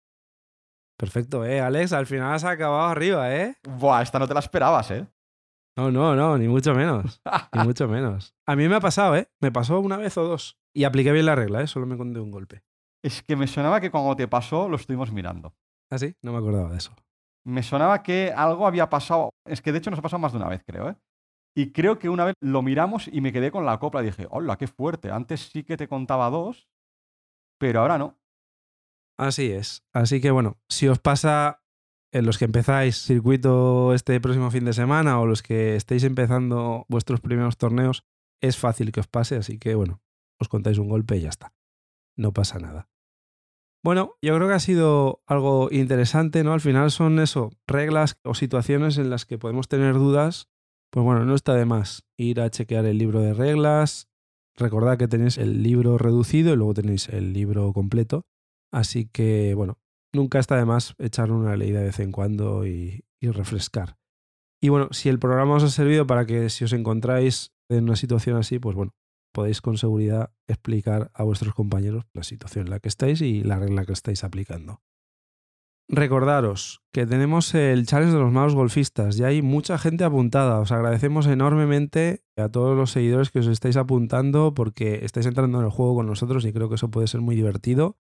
Perfecto, 0.96 1.44
¿eh, 1.44 1.60
Alex? 1.60 1.92
Al 1.92 2.06
final 2.06 2.32
has 2.32 2.44
acabado 2.44 2.86
arriba, 2.86 3.34
¿eh? 3.34 3.56
Buah, 3.64 4.02
esta 4.02 4.20
no 4.20 4.28
te 4.28 4.34
la 4.34 4.40
esperabas, 4.40 4.92
¿eh? 4.92 5.08
No, 5.76 5.90
no, 5.90 6.14
no, 6.14 6.38
ni 6.38 6.46
mucho 6.46 6.74
menos. 6.74 7.20
Ni 7.52 7.62
mucho 7.64 7.88
menos. 7.88 8.36
A 8.46 8.54
mí 8.54 8.68
me 8.68 8.76
ha 8.76 8.80
pasado, 8.80 9.16
¿eh? 9.16 9.28
Me 9.40 9.50
pasó 9.50 9.80
una 9.80 9.96
vez 9.96 10.16
o 10.16 10.22
dos. 10.22 10.58
Y 10.78 10.84
apliqué 10.84 11.10
bien 11.10 11.26
la 11.26 11.34
regla, 11.34 11.60
¿eh? 11.60 11.66
Solo 11.66 11.86
me 11.86 11.96
conté 11.96 12.20
un 12.20 12.30
golpe. 12.30 12.62
Es 13.02 13.20
que 13.24 13.34
me 13.34 13.48
sonaba 13.48 13.80
que 13.80 13.90
cuando 13.90 14.14
te 14.14 14.28
pasó 14.28 14.68
lo 14.68 14.76
estuvimos 14.76 15.10
mirando. 15.10 15.52
¿Ah, 15.90 15.98
sí? 15.98 16.14
No 16.22 16.30
me 16.30 16.38
acordaba 16.38 16.70
de 16.70 16.78
eso. 16.78 16.94
Me 17.44 17.64
sonaba 17.64 18.00
que 18.00 18.32
algo 18.32 18.64
había 18.64 18.88
pasado. 18.88 19.30
Es 19.44 19.60
que 19.60 19.72
de 19.72 19.78
hecho 19.78 19.90
nos 19.90 19.98
ha 19.98 20.02
pasado 20.02 20.20
más 20.20 20.30
de 20.30 20.38
una 20.38 20.46
vez, 20.46 20.62
creo, 20.64 20.90
¿eh? 20.90 20.96
Y 21.56 21.72
creo 21.72 21.98
que 21.98 22.08
una 22.08 22.26
vez 22.26 22.36
lo 22.40 22.62
miramos 22.62 23.08
y 23.08 23.20
me 23.20 23.32
quedé 23.32 23.50
con 23.50 23.66
la 23.66 23.80
copla. 23.80 24.02
Dije, 24.02 24.28
hola, 24.30 24.56
qué 24.56 24.68
fuerte. 24.68 25.10
Antes 25.10 25.50
sí 25.50 25.64
que 25.64 25.76
te 25.76 25.88
contaba 25.88 26.30
dos, 26.30 26.68
pero 27.58 27.80
ahora 27.80 27.98
no. 27.98 28.16
Así 29.18 29.50
es. 29.50 29.82
Así 29.92 30.20
que 30.20 30.30
bueno, 30.30 30.58
si 30.68 30.86
os 30.86 31.00
pasa, 31.00 31.60
en 32.12 32.24
los 32.24 32.38
que 32.38 32.44
empezáis 32.44 33.02
circuito 33.02 33.94
este 33.94 34.20
próximo 34.20 34.52
fin 34.52 34.64
de 34.64 34.74
semana 34.74 35.18
o 35.18 35.26
los 35.26 35.42
que 35.42 35.74
estéis 35.74 36.04
empezando 36.04 36.86
vuestros 36.88 37.20
primeros 37.20 37.56
torneos, 37.56 38.04
es 38.40 38.56
fácil 38.56 38.92
que 38.92 39.00
os 39.00 39.08
pase, 39.08 39.34
así 39.34 39.58
que 39.58 39.74
bueno, 39.74 40.00
os 40.38 40.48
contáis 40.48 40.78
un 40.78 40.88
golpe 40.88 41.16
y 41.16 41.22
ya 41.22 41.28
está. 41.28 41.52
No 42.16 42.32
pasa 42.32 42.58
nada. 42.58 42.88
Bueno, 43.84 44.16
yo 44.20 44.34
creo 44.34 44.48
que 44.48 44.54
ha 44.54 44.60
sido 44.60 45.22
algo 45.26 45.68
interesante, 45.70 46.42
¿no? 46.42 46.52
Al 46.52 46.60
final 46.60 46.90
son 46.90 47.20
eso, 47.20 47.50
reglas 47.66 48.18
o 48.24 48.34
situaciones 48.34 48.98
en 48.98 49.08
las 49.08 49.24
que 49.24 49.38
podemos 49.38 49.68
tener 49.68 49.94
dudas. 49.94 50.48
Pues 50.90 51.04
bueno, 51.04 51.24
no 51.24 51.34
está 51.34 51.54
de 51.54 51.64
más 51.64 52.04
ir 52.16 52.40
a 52.40 52.50
chequear 52.50 52.86
el 52.86 52.98
libro 52.98 53.20
de 53.20 53.34
reglas. 53.34 54.08
Recordad 54.56 54.98
que 54.98 55.06
tenéis 55.06 55.38
el 55.38 55.62
libro 55.62 55.96
reducido 55.96 56.52
y 56.52 56.56
luego 56.56 56.74
tenéis 56.74 57.08
el 57.08 57.32
libro 57.32 57.72
completo. 57.72 58.26
Así 58.72 59.06
que, 59.06 59.54
bueno, 59.54 59.78
nunca 60.12 60.40
está 60.40 60.56
de 60.56 60.64
más 60.64 60.94
echar 60.98 61.30
una 61.30 61.56
ley 61.56 61.70
de 61.70 61.84
vez 61.84 62.00
en 62.00 62.10
cuando 62.10 62.66
y, 62.66 63.04
y 63.20 63.30
refrescar. 63.30 63.96
Y 64.60 64.70
bueno, 64.70 64.88
si 64.90 65.08
el 65.08 65.20
programa 65.20 65.54
os 65.54 65.62
ha 65.62 65.68
servido 65.68 66.06
para 66.06 66.26
que 66.26 66.50
si 66.50 66.64
os 66.64 66.72
encontráis 66.72 67.52
en 67.68 67.84
una 67.84 67.96
situación 67.96 68.36
así, 68.36 68.58
pues 68.58 68.74
bueno, 68.74 68.92
podéis 69.32 69.60
con 69.60 69.78
seguridad 69.78 70.32
explicar 70.46 71.10
a 71.14 71.24
vuestros 71.24 71.54
compañeros 71.54 72.04
la 72.12 72.22
situación 72.22 72.66
en 72.66 72.70
la 72.70 72.80
que 72.80 72.88
estáis 72.88 73.20
y 73.20 73.42
la 73.42 73.58
regla 73.58 73.84
que 73.84 73.92
estáis 73.92 74.24
aplicando. 74.24 74.80
Recordaros 75.90 76.82
que 76.92 77.06
tenemos 77.06 77.54
el 77.54 77.86
challenge 77.86 78.12
de 78.12 78.20
los 78.20 78.30
malos 78.30 78.54
golfistas. 78.54 79.16
Ya 79.16 79.28
hay 79.28 79.40
mucha 79.40 79.78
gente 79.78 80.04
apuntada. 80.04 80.60
Os 80.60 80.70
agradecemos 80.70 81.26
enormemente 81.26 82.22
a 82.36 82.50
todos 82.50 82.76
los 82.76 82.90
seguidores 82.90 83.30
que 83.30 83.38
os 83.38 83.46
estáis 83.46 83.78
apuntando 83.78 84.52
porque 84.52 85.00
estáis 85.02 85.24
entrando 85.24 85.58
en 85.58 85.64
el 85.64 85.70
juego 85.70 85.94
con 85.94 86.06
nosotros 86.06 86.44
y 86.44 86.52
creo 86.52 86.68
que 86.68 86.74
eso 86.74 86.90
puede 86.90 87.06
ser 87.06 87.22
muy 87.22 87.36
divertido. 87.36 87.96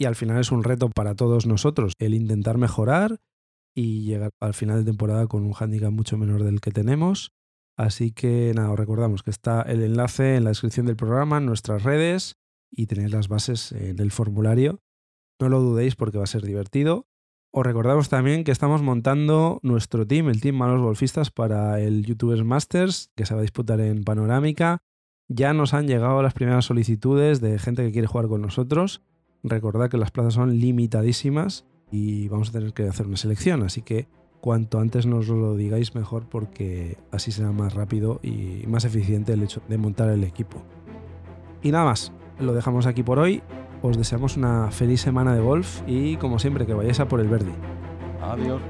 Y 0.00 0.06
al 0.06 0.16
final 0.16 0.40
es 0.40 0.50
un 0.50 0.64
reto 0.64 0.88
para 0.90 1.14
todos 1.14 1.46
nosotros 1.46 1.92
el 2.00 2.14
intentar 2.14 2.58
mejorar 2.58 3.20
y 3.72 4.02
llegar 4.02 4.30
al 4.40 4.54
final 4.54 4.78
de 4.78 4.90
temporada 4.90 5.28
con 5.28 5.44
un 5.44 5.54
handicap 5.54 5.92
mucho 5.92 6.18
menor 6.18 6.42
del 6.42 6.60
que 6.60 6.72
tenemos. 6.72 7.37
Así 7.78 8.10
que 8.10 8.52
nada, 8.56 8.72
os 8.72 8.78
recordamos 8.78 9.22
que 9.22 9.30
está 9.30 9.62
el 9.62 9.82
enlace 9.82 10.34
en 10.34 10.42
la 10.42 10.50
descripción 10.50 10.84
del 10.86 10.96
programa, 10.96 11.38
en 11.38 11.46
nuestras 11.46 11.84
redes 11.84 12.36
y 12.72 12.86
tenéis 12.86 13.12
las 13.12 13.28
bases 13.28 13.70
en 13.70 14.00
el 14.00 14.10
formulario. 14.10 14.80
No 15.38 15.48
lo 15.48 15.60
dudéis 15.60 15.94
porque 15.94 16.18
va 16.18 16.24
a 16.24 16.26
ser 16.26 16.42
divertido. 16.42 17.06
Os 17.52 17.64
recordamos 17.64 18.08
también 18.08 18.42
que 18.42 18.50
estamos 18.50 18.82
montando 18.82 19.60
nuestro 19.62 20.04
team, 20.08 20.28
el 20.28 20.40
Team 20.40 20.56
Malos 20.56 20.82
Golfistas, 20.82 21.30
para 21.30 21.80
el 21.80 22.04
YouTubers 22.04 22.42
Masters, 22.42 23.12
que 23.14 23.24
se 23.24 23.34
va 23.34 23.40
a 23.40 23.42
disputar 23.42 23.80
en 23.80 24.02
Panorámica. 24.02 24.82
Ya 25.28 25.52
nos 25.52 25.72
han 25.72 25.86
llegado 25.86 26.20
las 26.20 26.34
primeras 26.34 26.64
solicitudes 26.64 27.40
de 27.40 27.60
gente 27.60 27.84
que 27.84 27.92
quiere 27.92 28.08
jugar 28.08 28.26
con 28.26 28.42
nosotros. 28.42 29.02
Recordad 29.44 29.88
que 29.88 29.98
las 29.98 30.10
plazas 30.10 30.34
son 30.34 30.58
limitadísimas 30.58 31.64
y 31.92 32.26
vamos 32.26 32.48
a 32.48 32.52
tener 32.52 32.72
que 32.72 32.88
hacer 32.88 33.06
una 33.06 33.16
selección, 33.16 33.62
así 33.62 33.82
que 33.82 34.08
cuanto 34.40 34.80
antes 34.80 35.06
nos 35.06 35.28
lo 35.28 35.56
digáis 35.56 35.94
mejor 35.94 36.24
porque 36.28 36.96
así 37.10 37.32
será 37.32 37.52
más 37.52 37.74
rápido 37.74 38.20
y 38.22 38.64
más 38.66 38.84
eficiente 38.84 39.32
el 39.32 39.42
hecho 39.42 39.62
de 39.68 39.78
montar 39.78 40.08
el 40.10 40.24
equipo. 40.24 40.62
Y 41.62 41.72
nada 41.72 41.84
más, 41.84 42.12
lo 42.38 42.54
dejamos 42.54 42.86
aquí 42.86 43.02
por 43.02 43.18
hoy. 43.18 43.42
Os 43.82 43.96
deseamos 43.96 44.36
una 44.36 44.70
feliz 44.70 45.00
semana 45.00 45.34
de 45.34 45.40
golf 45.40 45.82
y 45.86 46.16
como 46.16 46.38
siempre 46.38 46.66
que 46.66 46.74
vayáis 46.74 47.00
a 47.00 47.08
por 47.08 47.20
el 47.20 47.28
verde. 47.28 47.52
Adiós. 48.20 48.60